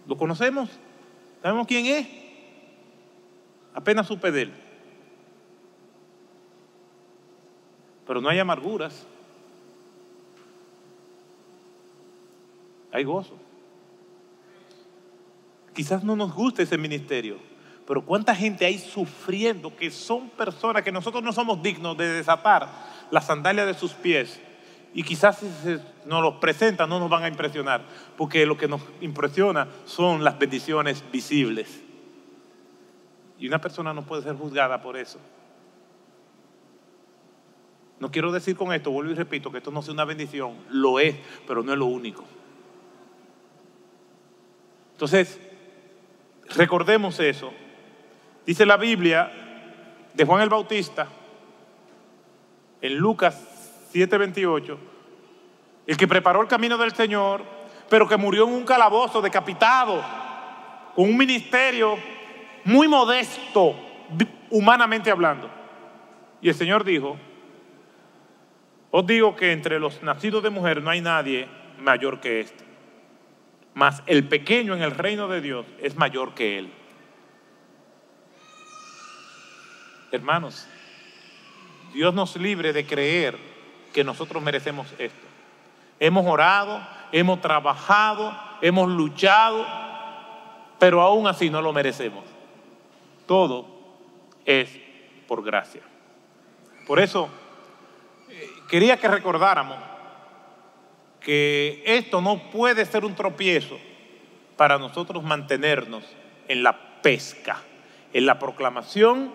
¿Lo 0.07 0.17
conocemos? 0.17 0.71
¿Sabemos 1.43 1.67
quién 1.67 1.85
es? 1.85 2.09
Apenas 3.75 4.07
supe 4.07 4.31
de 4.33 4.43
él. 4.43 4.55
Pero 8.07 8.23
no 8.23 8.31
hay 8.31 8.39
amarguras. 8.39 9.07
Hay 12.95 13.03
gozo. 13.03 13.35
Quizás 15.75 16.05
no 16.05 16.15
nos 16.15 16.33
guste 16.33 16.63
ese 16.63 16.79
ministerio, 16.79 17.39
pero 17.89 18.05
cuánta 18.05 18.37
gente 18.37 18.65
hay 18.65 18.79
sufriendo 18.79 19.75
que 19.77 19.91
son 19.91 20.31
personas 20.31 20.85
que 20.85 20.93
nosotros 20.93 21.23
no 21.25 21.33
somos 21.33 21.61
dignos 21.61 21.97
de 21.97 22.07
desatar 22.09 22.69
las 23.11 23.27
sandalias 23.27 23.67
de 23.67 23.75
sus 23.75 23.93
pies. 23.95 24.41
Y 24.95 25.03
quizás 25.03 25.39
si 25.39 25.77
nos 26.07 26.23
los 26.23 26.35
presentan 26.35 26.89
no 26.89 27.01
nos 27.01 27.11
van 27.11 27.25
a 27.25 27.29
impresionar, 27.29 27.83
porque 28.17 28.47
lo 28.47 28.57
que 28.57 28.69
nos 28.69 28.81
impresiona 29.01 29.67
son 29.87 30.23
las 30.23 30.39
bendiciones 30.39 31.03
visibles. 31.11 31.83
Y 33.41 33.49
una 33.49 33.61
persona 33.61 33.93
no 33.93 34.03
puede 34.03 34.23
ser 34.23 34.37
juzgada 34.37 34.81
por 34.81 34.97
eso. 34.97 35.19
No 37.99 38.13
quiero 38.13 38.31
decir 38.31 38.55
con 38.55 38.73
esto, 38.73 38.93
vuelvo 38.93 39.11
y 39.11 39.15
repito, 39.15 39.51
que 39.51 39.59
esto 39.59 39.73
no 39.73 39.83
sea 39.83 39.95
una 39.95 40.05
bendición, 40.05 40.55
lo 40.71 41.01
es, 41.01 41.17
pero 41.45 41.65
no 41.65 41.73
es 41.73 41.79
lo 41.79 41.87
único. 41.87 42.25
Entonces, 44.95 45.41
recordemos 46.57 47.19
eso. 47.21 47.53
Dice 48.47 48.65
la 48.65 48.77
Biblia 48.77 49.31
de 50.15 50.25
Juan 50.25 50.41
el 50.41 50.49
Bautista, 50.49 51.09
en 52.81 52.97
Lucas 52.97 53.89
7:28, 53.93 54.79
el 55.87 55.97
que 55.97 56.07
preparó 56.07 56.43
el 56.43 56.49
camino 56.49 56.79
del 56.79 56.95
Señor, 56.95 57.43
pero 57.89 58.09
que 58.09 58.17
murió 58.17 58.47
en 58.47 58.55
un 58.55 58.65
calabozo 58.65 59.21
decapitado, 59.21 60.03
con 60.95 61.07
un 61.07 61.17
ministerio 61.17 61.97
muy 62.65 62.87
modesto, 62.87 63.75
humanamente 64.51 65.11
hablando. 65.11 65.51
Y 66.41 66.49
el 66.49 66.55
Señor 66.55 66.85
dijo, 66.85 67.17
os 68.91 69.07
digo 69.07 69.35
que 69.35 69.51
entre 69.51 69.81
los 69.81 70.03
nacidos 70.05 70.43
de 70.43 70.51
mujer 70.51 70.83
no 70.83 70.91
hay 70.91 71.01
nadie 71.01 71.49
mayor 71.81 72.21
que 72.21 72.41
este 72.41 72.64
mas 73.75 74.03
el 74.07 74.29
pequeño 74.29 74.75
en 74.75 74.83
el 74.83 74.93
reino 74.93 75.29
de 75.29 75.41
Dios 75.41 75.67
es 75.81 75.97
mayor 75.97 76.35
que 76.35 76.59
él. 76.59 76.73
Hermanos, 80.13 80.67
Dios 81.93 82.15
nos 82.15 82.37
libre 82.37 82.73
de 82.73 82.87
creer 82.87 83.37
que 83.93 84.05
nosotros 84.05 84.43
merecemos 84.43 84.87
esto. 84.99 85.27
Hemos 85.99 86.25
orado, 86.27 86.81
hemos 87.11 87.41
trabajado, 87.41 88.37
hemos 88.61 88.89
luchado, 88.89 89.67
pero 90.79 91.01
aún 91.01 91.27
así 91.27 91.51
no 91.51 91.61
lo 91.61 91.73
merecemos. 91.73 92.25
Todo 93.27 93.67
es 94.45 94.71
por 95.27 95.43
gracia. 95.43 95.83
Por 96.87 97.01
eso 97.01 97.29
eh, 98.29 98.51
quería 98.69 98.97
que 98.99 99.09
recordáramos 99.09 99.79
que 101.25 101.83
esto 101.87 102.21
no 102.21 102.51
puede 102.51 102.85
ser 102.85 103.05
un 103.05 103.15
tropiezo 103.15 103.79
para 104.57 104.79
nosotros 104.79 105.23
mantenernos 105.25 106.05
en 106.49 106.63
la 106.63 107.01
pesca, 107.03 107.63
en 108.13 108.27
la 108.27 108.39
proclamación 108.39 109.33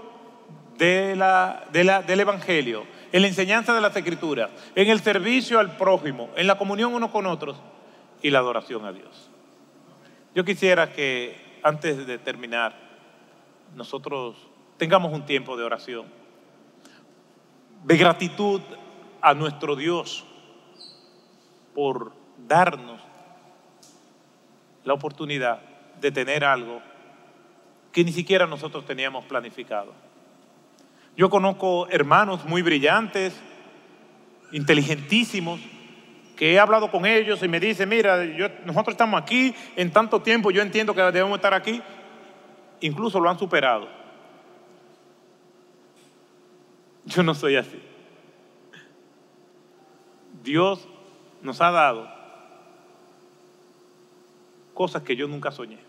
de 0.78 1.16
la, 1.16 1.66
del 1.72 2.20
Evangelio, 2.20 2.86
en 3.12 3.24
la 3.24 3.28
enseñanza 3.28 3.74
de 3.74 3.82
las 3.82 3.96
Escrituras, 3.96 4.50
en 4.76 4.90
el 4.90 5.02
servicio 5.02 5.60
al 5.60 5.76
prójimo, 5.76 6.30
en 6.36 6.48
la 6.48 6.58
comunión 6.58 6.94
unos 6.94 7.12
con 7.12 7.26
otros 7.26 7.58
y 8.22 8.30
la 8.30 8.40
adoración 8.40 8.86
a 8.86 8.94
Dios. 8.94 9.30
Yo 10.36 10.46
quisiera 10.46 10.94
que 10.94 11.60
antes 11.64 12.06
de 12.06 12.18
terminar, 12.18 12.76
nosotros 13.76 14.38
tengamos 14.78 15.12
un 15.12 15.26
tiempo 15.26 15.58
de 15.58 15.64
oración, 15.64 16.06
de 17.84 17.98
gratitud 17.98 18.62
a 19.22 19.34
nuestro 19.34 19.76
Dios 19.76 20.26
por 21.80 22.12
darnos 22.46 23.00
la 24.84 24.94
oportunidad 24.94 25.62
de 26.02 26.12
tener 26.12 26.44
algo 26.44 26.82
que 27.94 28.04
ni 28.04 28.12
siquiera 28.12 28.46
nosotros 28.46 28.86
teníamos 28.86 29.24
planificado. 29.24 29.94
Yo 31.16 31.30
conozco 31.30 31.88
hermanos 31.88 32.44
muy 32.44 32.64
brillantes, 32.64 33.34
inteligentísimos, 34.52 35.62
que 36.36 36.52
he 36.52 36.60
hablado 36.60 36.92
con 36.92 37.06
ellos 37.06 37.42
y 37.44 37.48
me 37.48 37.62
dicen, 37.62 37.88
mira, 37.88 38.26
nosotros 38.66 38.96
estamos 38.96 39.22
aquí 39.22 39.56
en 39.78 39.90
tanto 39.94 40.22
tiempo, 40.22 40.52
yo 40.52 40.62
entiendo 40.62 40.94
que 40.94 41.02
debemos 41.02 41.38
estar 41.38 41.54
aquí, 41.54 41.82
incluso 42.82 43.22
lo 43.22 43.30
han 43.30 43.40
superado. 43.40 43.88
Yo 47.06 47.24
no 47.24 47.34
soy 47.34 47.56
así. 47.56 47.82
Dios 50.44 50.86
nos 51.42 51.62
ha 51.62 51.72
dado 51.72 52.10
cosas 54.74 55.04
que 55.04 55.16
yo 55.16 55.28
nunca 55.28 55.52
soñé. 55.52 55.80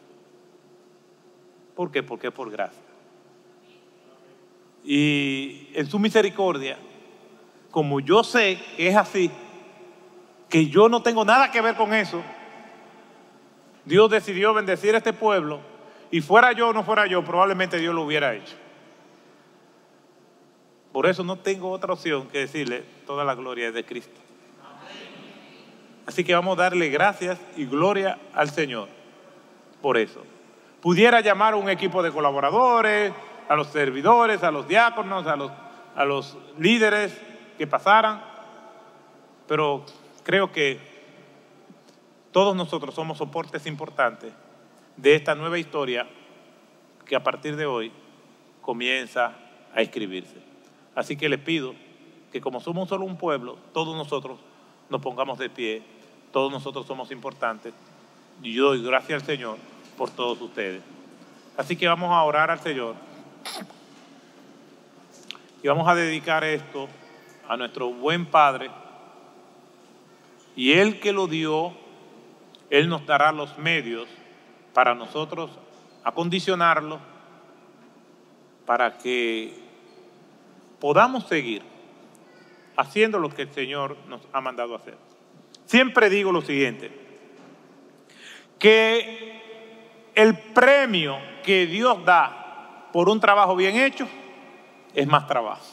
¿Por 1.75 1.91
qué? 1.91 2.03
Porque 2.03 2.29
es 2.29 2.33
por 2.33 2.51
gracia. 2.51 2.83
Y 4.85 5.69
en 5.75 5.87
su 5.87 5.99
misericordia, 5.99 6.79
como 7.71 8.01
yo 8.01 8.25
sé 8.25 8.61
que 8.77 8.89
es 8.89 8.97
así, 8.97 9.31
que 10.49 10.67
yo 10.67 10.89
no 10.89 11.03
tengo 11.03 11.25
nada 11.25 11.51
que 11.51 11.61
ver 11.61 11.77
con 11.77 11.95
eso, 11.95 12.23
Dios 13.85 14.11
decidió 14.11 14.53
bendecir 14.53 14.95
a 14.95 14.99
este 14.99 15.13
pueblo 15.13 15.61
y 16.11 16.21
fuera 16.21 16.53
yo 16.53 16.69
o 16.69 16.73
no 16.73 16.83
fuera 16.83 17.07
yo, 17.07 17.25
probablemente 17.25 17.79
Dios 17.79 17.95
lo 17.95 18.03
hubiera 18.03 18.35
hecho. 18.35 18.57
Por 20.93 21.07
eso 21.07 21.23
no 21.23 21.37
tengo 21.37 21.71
otra 21.71 21.93
opción 21.93 22.27
que 22.29 22.39
decirle 22.39 22.83
toda 23.07 23.25
la 23.25 23.35
gloria 23.35 23.69
es 23.69 23.75
de 23.75 23.85
Cristo. 23.85 24.21
Así 26.07 26.25
que 26.25 26.35
vamos 26.35 26.59
a 26.59 26.63
darle 26.63 26.89
gracias 26.89 27.39
y 27.57 27.67
gloria 27.67 28.19
al 28.35 28.51
Señor 28.51 28.89
por 29.81 29.97
eso. 29.97 30.23
Pudiera 30.81 31.21
llamar 31.21 31.55
a 31.55 31.57
un 31.57 31.69
equipo 31.69 32.03
de 32.03 32.11
colaboradores, 32.11 33.13
a 33.49 33.57
los 33.57 33.69
servidores, 33.69 34.43
a 34.43 34.51
los 34.51 34.67
diáconos, 34.69 35.27
a 35.27 35.37
los, 35.37 35.53
a 35.95 36.05
los 36.05 36.39
líderes 36.59 37.17
que 37.59 37.67
pasaran, 37.67 38.23
pero 39.47 39.85
creo 40.23 40.53
que 40.53 40.79
todos 42.33 42.55
nosotros 42.55 42.95
somos 42.95 43.19
soportes 43.19 43.67
importantes 43.67 44.33
de 44.97 45.15
esta 45.15 45.35
nueva 45.35 45.59
historia 45.59 46.07
que 47.05 47.17
a 47.17 47.23
partir 47.23 47.57
de 47.57 47.67
hoy 47.67 47.93
comienza 48.63 49.35
a 49.75 49.81
escribirse. 49.81 50.37
Así 50.95 51.17
que 51.17 51.29
les 51.29 51.41
pido 51.41 51.75
que 52.33 52.41
como 52.41 52.61
somos 52.61 52.89
solo 52.89 53.05
un 53.05 53.17
pueblo, 53.17 53.59
todos 53.73 53.97
nosotros 53.97 54.39
nos 54.91 55.01
pongamos 55.01 55.39
de 55.39 55.49
pie, 55.49 55.83
todos 56.33 56.51
nosotros 56.51 56.87
somos 56.87 57.11
importantes. 57.11 57.73
Y 58.43 58.53
yo 58.53 58.67
doy 58.67 58.83
gracias 58.83 59.23
al 59.23 59.27
Señor 59.27 59.57
por 59.97 60.11
todos 60.11 60.41
ustedes. 60.41 60.83
Así 61.57 61.77
que 61.77 61.87
vamos 61.87 62.11
a 62.11 62.23
orar 62.23 62.51
al 62.51 62.61
Señor 62.61 62.95
y 65.63 65.69
vamos 65.69 65.89
a 65.89 65.95
dedicar 65.95 66.43
esto 66.45 66.89
a 67.49 67.57
nuestro 67.57 67.91
buen 67.91 68.27
Padre. 68.27 68.71
Y 70.57 70.73
Él 70.73 71.01
que 71.01 71.13
lo 71.13 71.27
dio, 71.27 71.73
Él 72.71 72.89
nos 72.89 73.05
dará 73.07 73.33
los 73.33 73.57
medios 73.59 74.09
para 74.73 74.95
nosotros 74.95 75.51
acondicionarlo 76.03 76.99
para 78.65 78.99
que 78.99 79.53
podamos 80.81 81.25
seguir 81.25 81.63
haciendo 82.81 83.19
lo 83.19 83.29
que 83.29 83.43
el 83.43 83.53
Señor 83.53 83.97
nos 84.09 84.21
ha 84.33 84.41
mandado 84.41 84.75
hacer. 84.75 84.97
Siempre 85.67 86.09
digo 86.09 86.33
lo 86.33 86.41
siguiente, 86.41 86.91
que 88.59 90.11
el 90.15 90.37
premio 90.39 91.19
que 91.45 91.67
Dios 91.67 92.05
da 92.05 92.89
por 92.93 93.09
un 93.09 93.21
trabajo 93.21 93.55
bien 93.55 93.77
hecho 93.77 94.09
es 94.95 95.07
más 95.07 95.27
trabajo. 95.27 95.65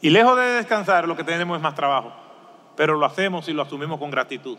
Y 0.00 0.10
lejos 0.10 0.36
de 0.36 0.44
descansar, 0.44 1.06
lo 1.06 1.16
que 1.16 1.24
tenemos 1.24 1.56
es 1.56 1.62
más 1.62 1.74
trabajo, 1.74 2.12
pero 2.76 2.94
lo 2.94 3.04
hacemos 3.04 3.48
y 3.48 3.52
lo 3.52 3.62
asumimos 3.62 3.98
con 3.98 4.10
gratitud 4.10 4.58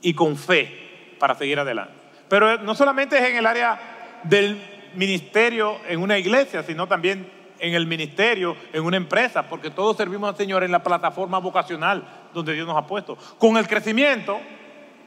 y 0.00 0.14
con 0.14 0.36
fe 0.36 1.16
para 1.18 1.34
seguir 1.34 1.58
adelante. 1.58 1.94
Pero 2.28 2.58
no 2.58 2.74
solamente 2.74 3.16
es 3.18 3.24
en 3.30 3.36
el 3.36 3.46
área 3.46 4.20
del 4.24 4.60
ministerio 4.94 5.78
en 5.88 6.00
una 6.00 6.18
iglesia, 6.18 6.62
sino 6.62 6.86
también 6.86 7.30
en 7.58 7.74
el 7.74 7.86
ministerio, 7.86 8.56
en 8.72 8.84
una 8.84 8.96
empresa, 8.96 9.48
porque 9.48 9.70
todos 9.70 9.96
servimos 9.96 10.30
al 10.30 10.36
Señor 10.36 10.64
en 10.64 10.72
la 10.72 10.82
plataforma 10.82 11.38
vocacional 11.38 12.04
donde 12.32 12.52
Dios 12.52 12.66
nos 12.66 12.76
ha 12.76 12.86
puesto. 12.86 13.16
Con 13.38 13.56
el 13.56 13.66
crecimiento 13.66 14.40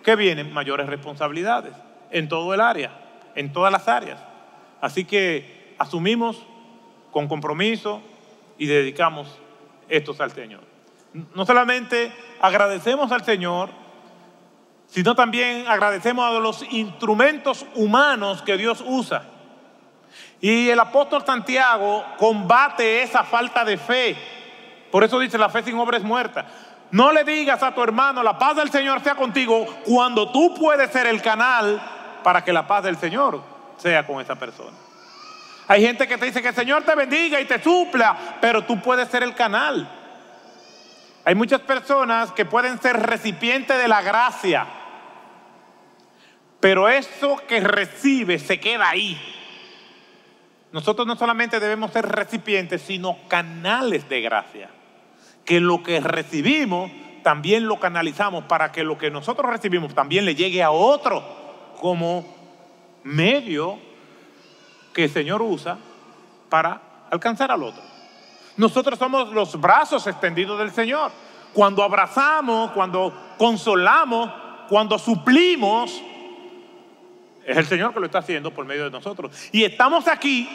que 0.04 0.16
vienen 0.16 0.54
mayores 0.54 0.88
responsabilidades 0.88 1.74
en 2.12 2.30
todo 2.30 2.54
el 2.54 2.62
área, 2.62 2.92
en 3.36 3.52
todas 3.52 3.72
las 3.72 3.88
áreas. 3.88 4.20
Así 4.82 5.06
que 5.06 5.76
asumimos 5.78 6.46
con 7.12 7.28
compromiso 7.28 8.02
y 8.58 8.68
dedicamos 8.68 9.28
estos 9.90 10.22
al 10.22 10.32
Señor. 10.32 10.62
No 11.36 11.46
solamente 11.46 12.12
agradecemos 12.40 13.12
al 13.12 13.24
Señor, 13.24 13.70
sino 14.88 15.16
también 15.16 15.68
agradecemos 15.68 16.26
a 16.26 16.40
los 16.40 16.64
instrumentos 16.72 17.66
humanos 17.76 18.42
que 18.42 18.58
Dios 18.58 18.84
usa. 18.86 19.37
Y 20.40 20.70
el 20.70 20.80
apóstol 20.80 21.26
Santiago 21.26 22.06
combate 22.18 23.02
esa 23.02 23.24
falta 23.24 23.66
de 23.66 23.78
fe. 23.78 24.16
Por 24.92 25.04
eso 25.04 25.20
dice, 25.20 25.38
la 25.38 25.50
fe 25.50 25.64
sin 25.64 25.78
obra 25.78 25.98
es 25.98 26.04
muerta. 26.04 26.46
No 26.92 27.12
le 27.12 27.24
digas 27.24 27.62
a 27.64 27.74
tu 27.74 27.84
hermano, 27.84 28.24
la 28.24 28.38
paz 28.38 28.56
del 28.56 28.72
Señor 28.72 29.02
sea 29.02 29.16
contigo, 29.16 29.66
cuando 29.86 30.32
tú 30.32 30.54
puedes 30.54 30.92
ser 30.92 31.08
el 31.08 31.22
canal 31.22 31.82
para 32.24 32.44
que 32.44 32.54
la 32.54 32.66
paz 32.66 32.84
del 32.84 32.98
Señor 32.98 33.42
sea 33.78 34.06
con 34.06 34.22
esa 34.22 34.36
persona. 34.36 34.78
Hay 35.68 35.82
gente 35.82 36.08
que 36.08 36.18
te 36.18 36.26
dice 36.26 36.42
que 36.42 36.50
el 36.50 36.56
Señor 36.56 36.84
te 36.84 36.96
bendiga 36.96 37.42
y 37.42 37.46
te 37.46 37.62
supla, 37.62 38.16
pero 38.40 38.64
tú 38.64 38.80
puedes 38.80 39.10
ser 39.10 39.24
el 39.24 39.36
canal. 39.36 39.90
Hay 41.26 41.36
muchas 41.36 41.60
personas 41.60 42.32
que 42.32 42.46
pueden 42.46 42.82
ser 42.82 42.98
recipientes 43.06 43.78
de 43.78 43.88
la 43.90 44.02
gracia, 44.02 44.66
pero 46.62 46.88
eso 46.88 47.36
que 47.50 47.60
recibe 47.60 48.40
se 48.40 48.62
queda 48.62 48.88
ahí. 48.88 49.37
Nosotros 50.78 51.08
no 51.08 51.16
solamente 51.16 51.60
debemos 51.60 51.92
ser 51.92 52.06
recipientes, 52.08 52.84
sino 52.84 53.18
canales 53.28 54.08
de 54.10 54.22
gracia. 54.22 54.70
Que 55.44 55.60
lo 55.60 55.82
que 55.82 56.00
recibimos 56.00 56.92
también 57.24 57.66
lo 57.66 57.80
canalizamos 57.80 58.44
para 58.44 58.72
que 58.72 58.84
lo 58.84 58.96
que 58.96 59.10
nosotros 59.10 59.50
recibimos 59.50 59.96
también 59.96 60.24
le 60.24 60.36
llegue 60.36 60.62
a 60.62 60.70
otro 60.70 61.24
como 61.82 62.24
medio 63.04 63.80
que 64.94 65.06
el 65.06 65.10
Señor 65.10 65.42
usa 65.42 65.80
para 66.48 66.80
alcanzar 67.10 67.50
al 67.50 67.64
otro. 67.64 67.82
Nosotros 68.56 69.00
somos 69.00 69.34
los 69.34 69.60
brazos 69.60 70.06
extendidos 70.06 70.60
del 70.60 70.70
Señor. 70.70 71.12
Cuando 71.56 71.82
abrazamos, 71.82 72.70
cuando 72.74 73.12
consolamos, 73.40 74.30
cuando 74.70 75.00
suplimos, 75.00 76.00
es 77.48 77.56
el 77.56 77.66
Señor 77.66 77.94
que 77.94 78.02
lo 78.02 78.08
está 78.08 78.20
haciendo 78.20 78.54
por 78.54 78.66
medio 78.66 78.84
de 78.84 78.92
nosotros. 78.92 79.50
Y 79.54 79.64
estamos 79.64 80.10
aquí 80.10 80.50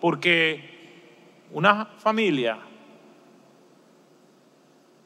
porque 0.00 1.42
una 1.50 1.86
familia 1.98 2.60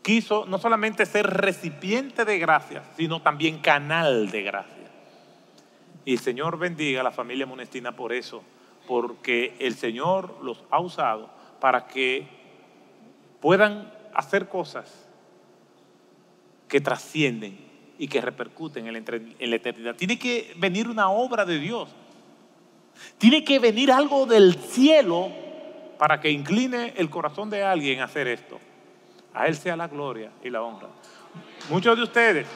quiso 0.03 0.45
no 0.45 0.59
solamente 0.59 1.07
ser 1.07 1.27
recipiente 1.27 2.27
de 2.27 2.39
gracia, 2.39 2.85
sino 2.95 3.23
también 3.23 3.61
canal 3.61 4.31
de 4.31 4.43
gracia. 4.43 4.91
Y 6.05 6.13
el 6.13 6.19
Señor 6.19 6.59
bendiga 6.59 7.01
a 7.01 7.05
la 7.05 7.11
familia 7.11 7.47
Monestina 7.47 7.97
por 7.97 8.13
eso, 8.13 8.45
porque 8.87 9.57
el 9.59 9.77
Señor 9.77 10.39
los 10.43 10.63
ha 10.71 10.79
usado 10.79 11.31
para 11.59 11.87
que 11.87 12.29
puedan 13.41 13.91
hacer 14.13 14.51
cosas 14.51 15.09
que 16.69 16.83
trascienden 16.83 17.66
y 17.99 18.09
que 18.09 18.21
repercuten 18.21 18.87
en 18.87 18.93
la 19.51 19.57
eternidad. 19.57 19.95
Tiene 19.95 20.19
que 20.19 20.55
venir 20.57 20.89
una 20.89 21.11
obra 21.11 21.45
de 21.45 21.59
Dios. 21.59 21.89
Tiene 23.19 23.45
que 23.45 23.59
venir 23.59 23.93
algo 23.93 24.27
del 24.27 24.55
cielo 24.55 25.31
para 25.99 26.21
que 26.21 26.31
incline 26.31 26.95
el 26.97 27.11
corazón 27.11 27.51
de 27.51 27.63
alguien 27.63 28.01
a 28.01 28.05
hacer 28.05 28.27
esto. 28.29 28.59
A 29.35 29.47
Él 29.47 29.57
sea 29.57 29.77
la 29.77 29.89
gloria 29.89 30.31
y 30.43 30.51
la 30.51 30.63
honra. 30.63 30.89
Muchos 31.69 31.97
de 31.97 32.03
ustedes, 32.03 32.47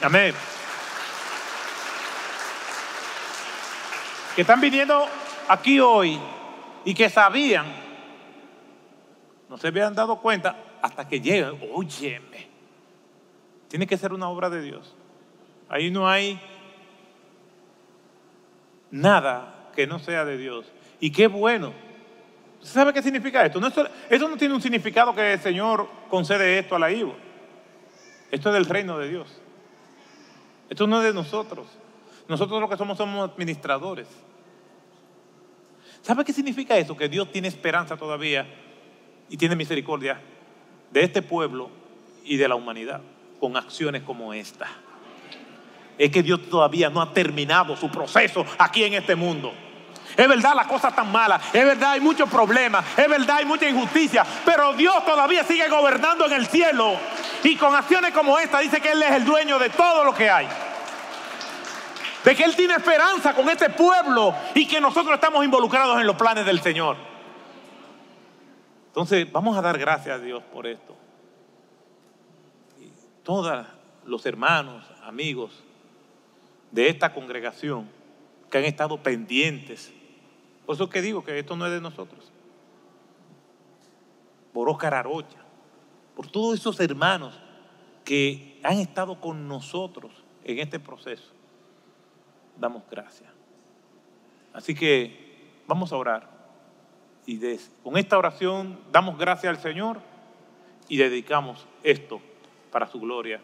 amén. 0.00 0.34
que 4.36 4.42
están 4.42 4.60
viniendo 4.60 5.08
aquí 5.48 5.80
hoy 5.80 6.20
y 6.84 6.92
que 6.92 7.08
sabían, 7.08 7.64
no 9.48 9.56
se 9.56 9.68
habían 9.68 9.94
dado 9.94 10.20
cuenta 10.20 10.54
hasta 10.82 11.08
que 11.08 11.22
llegan, 11.22 11.58
óyeme, 11.72 12.46
tiene 13.76 13.86
que 13.86 13.98
ser 13.98 14.14
una 14.14 14.30
obra 14.30 14.48
de 14.48 14.62
Dios. 14.62 14.94
Ahí 15.68 15.90
no 15.90 16.08
hay 16.08 16.40
nada 18.90 19.70
que 19.74 19.86
no 19.86 19.98
sea 19.98 20.24
de 20.24 20.38
Dios. 20.38 20.64
Y 20.98 21.10
qué 21.10 21.26
bueno. 21.26 21.74
¿Sabe 22.62 22.94
qué 22.94 23.02
significa 23.02 23.44
esto? 23.44 23.60
No, 23.60 23.66
esto 23.66 24.28
no 24.30 24.38
tiene 24.38 24.54
un 24.54 24.62
significado 24.62 25.14
que 25.14 25.34
el 25.34 25.40
Señor 25.40 25.86
concede 26.08 26.58
esto 26.58 26.74
a 26.74 26.78
la 26.78 26.90
IVO. 26.90 27.16
Esto 28.30 28.48
es 28.48 28.54
del 28.54 28.64
reino 28.64 28.96
de 28.96 29.10
Dios. 29.10 29.42
Esto 30.70 30.86
no 30.86 30.96
es 31.02 31.04
de 31.04 31.12
nosotros. 31.12 31.66
Nosotros 32.28 32.58
lo 32.58 32.70
que 32.70 32.78
somos 32.78 32.96
somos 32.96 33.30
administradores. 33.30 34.08
¿Sabe 36.00 36.24
qué 36.24 36.32
significa 36.32 36.78
eso? 36.78 36.96
Que 36.96 37.10
Dios 37.10 37.30
tiene 37.30 37.48
esperanza 37.48 37.98
todavía 37.98 38.46
y 39.28 39.36
tiene 39.36 39.54
misericordia 39.54 40.18
de 40.90 41.02
este 41.02 41.20
pueblo 41.20 41.68
y 42.24 42.38
de 42.38 42.48
la 42.48 42.54
humanidad 42.54 43.02
con 43.46 43.56
acciones 43.56 44.02
como 44.02 44.34
esta. 44.34 44.66
Es 45.96 46.10
que 46.10 46.20
Dios 46.20 46.50
todavía 46.50 46.90
no 46.90 47.00
ha 47.00 47.12
terminado 47.12 47.76
su 47.76 47.88
proceso 47.88 48.44
aquí 48.58 48.82
en 48.82 48.94
este 48.94 49.14
mundo. 49.14 49.52
Es 50.16 50.28
verdad, 50.28 50.52
las 50.56 50.66
cosas 50.66 50.90
están 50.90 51.12
malas. 51.12 51.40
Es 51.54 51.64
verdad, 51.64 51.92
hay 51.92 52.00
muchos 52.00 52.28
problemas. 52.28 52.84
Es 52.98 53.08
verdad, 53.08 53.36
hay 53.36 53.44
mucha 53.44 53.68
injusticia. 53.68 54.26
Pero 54.44 54.72
Dios 54.72 55.04
todavía 55.04 55.44
sigue 55.44 55.68
gobernando 55.68 56.26
en 56.26 56.32
el 56.32 56.46
cielo. 56.48 56.96
Y 57.44 57.54
con 57.54 57.72
acciones 57.72 58.10
como 58.10 58.36
esta 58.36 58.58
dice 58.58 58.80
que 58.80 58.90
Él 58.90 59.02
es 59.04 59.12
el 59.12 59.24
dueño 59.24 59.60
de 59.60 59.70
todo 59.70 60.02
lo 60.02 60.12
que 60.12 60.28
hay. 60.28 60.48
De 62.24 62.34
que 62.34 62.42
Él 62.42 62.56
tiene 62.56 62.74
esperanza 62.74 63.32
con 63.32 63.48
este 63.48 63.70
pueblo 63.70 64.34
y 64.56 64.66
que 64.66 64.80
nosotros 64.80 65.14
estamos 65.14 65.44
involucrados 65.44 66.00
en 66.00 66.06
los 66.08 66.16
planes 66.16 66.44
del 66.44 66.60
Señor. 66.60 66.96
Entonces, 68.88 69.30
vamos 69.30 69.56
a 69.56 69.62
dar 69.62 69.78
gracias 69.78 70.16
a 70.16 70.18
Dios 70.18 70.42
por 70.52 70.66
esto. 70.66 71.05
Todos 73.26 73.66
los 74.06 74.24
hermanos, 74.24 74.86
amigos 75.02 75.62
de 76.70 76.88
esta 76.88 77.12
congregación 77.12 77.90
que 78.50 78.56
han 78.56 78.64
estado 78.64 79.02
pendientes 79.02 79.92
por 80.66 80.74
eso 80.74 80.90
que 80.90 81.00
digo 81.00 81.22
que 81.22 81.38
esto 81.38 81.56
no 81.56 81.64
es 81.64 81.72
de 81.72 81.80
nosotros. 81.80 82.32
Por 84.52 84.68
Oscar 84.68 84.94
Arocha, 84.94 85.38
por 86.16 86.26
todos 86.26 86.58
esos 86.58 86.80
hermanos 86.80 87.38
que 88.04 88.60
han 88.64 88.78
estado 88.80 89.20
con 89.20 89.46
nosotros 89.46 90.12
en 90.42 90.58
este 90.58 90.80
proceso, 90.80 91.30
damos 92.58 92.82
gracias. 92.90 93.30
Así 94.52 94.74
que 94.74 95.60
vamos 95.68 95.92
a 95.92 95.96
orar. 95.96 96.34
Y 97.26 97.38
con 97.82 97.96
esta 97.96 98.18
oración 98.18 98.80
damos 98.90 99.18
gracias 99.18 99.56
al 99.56 99.62
Señor 99.62 100.00
y 100.88 100.96
dedicamos 100.96 101.66
esto 101.82 102.20
para 102.70 102.86
su 102.86 103.00
gloria 103.00 103.40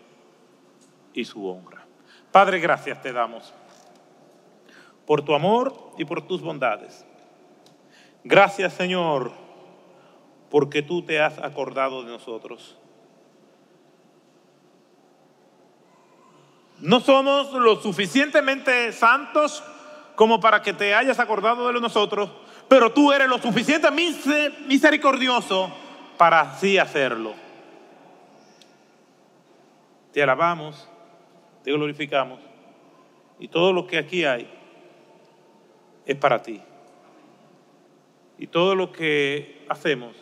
y 1.15 1.25
su 1.25 1.47
honra. 1.47 1.85
Padre, 2.31 2.61
gracias 2.61 3.01
te 3.03 3.13
damos 3.13 3.53
por 5.07 5.23
tu 5.23 5.35
amor 5.35 5.93
y 5.99 6.05
por 6.05 6.27
tus 6.27 6.41
bondades. 6.41 7.05
Gracias 8.25 8.73
Señor, 8.75 9.33
porque 10.51 10.83
tú 10.83 11.03
te 11.03 11.21
has 11.21 11.39
acordado 11.39 12.03
de 12.03 12.11
nosotros. 12.11 12.79
No 16.79 17.01
somos 17.01 17.53
lo 17.53 17.81
suficientemente 17.81 18.93
santos 18.93 19.63
como 20.17 20.41
para 20.41 20.63
que 20.63 20.73
te 20.73 20.95
hayas 20.95 21.19
acordado 21.19 21.73
de 21.73 21.81
nosotros, 21.81 22.31
pero 22.69 22.93
tú 22.93 23.13
eres 23.13 23.29
lo 23.29 23.39
suficientemente 23.39 24.51
misericordioso 24.67 25.71
para 26.17 26.41
así 26.41 26.79
hacerlo. 26.79 27.35
Te 30.13 30.23
alabamos, 30.23 30.89
te 31.65 31.73
glorificamos 31.73 32.41
y 33.39 33.49
todo 33.49 33.73
lo 33.73 33.87
que 33.87 33.99
aquí 33.99 34.25
hay 34.25 34.49
es 36.07 36.17
para 36.17 36.43
ti. 36.43 36.61
Y 38.39 38.47
todo 38.47 38.75
lo 38.75 38.93
que 38.93 39.65
hacemos, 39.69 40.15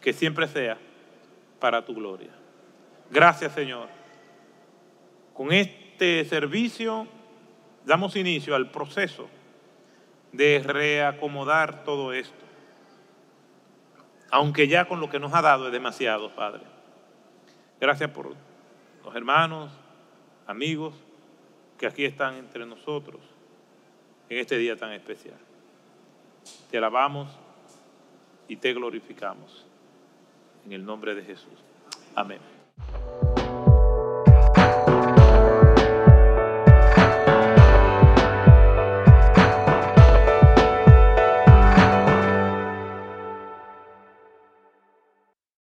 que 0.00 0.12
siempre 0.12 0.46
sea 0.46 0.78
para 1.58 1.84
tu 1.84 1.94
gloria. 1.94 2.30
Gracias 3.10 3.52
Señor. 3.52 3.88
Con 5.32 5.52
este 5.52 6.24
servicio 6.24 7.06
damos 7.86 8.16
inicio 8.16 8.54
al 8.54 8.70
proceso 8.70 9.28
de 10.32 10.62
reacomodar 10.64 11.84
todo 11.84 12.12
esto. 12.12 12.44
Aunque 14.30 14.68
ya 14.68 14.86
con 14.86 15.00
lo 15.00 15.08
que 15.08 15.18
nos 15.18 15.32
ha 15.32 15.40
dado 15.40 15.66
es 15.66 15.72
demasiado, 15.72 16.34
Padre. 16.34 16.62
Gracias 17.80 18.10
por 18.10 18.26
los 19.04 19.14
hermanos, 19.14 19.70
amigos 20.46 20.94
que 21.78 21.86
aquí 21.86 22.04
están 22.04 22.34
entre 22.34 22.66
nosotros 22.66 23.20
en 24.28 24.38
este 24.38 24.58
día 24.58 24.76
tan 24.76 24.92
especial. 24.92 25.38
Te 26.70 26.78
alabamos 26.78 27.28
y 28.48 28.56
te 28.56 28.72
glorificamos. 28.72 29.64
En 30.64 30.72
el 30.72 30.84
nombre 30.84 31.14
de 31.14 31.22
Jesús. 31.22 31.54
Amén. 32.14 32.57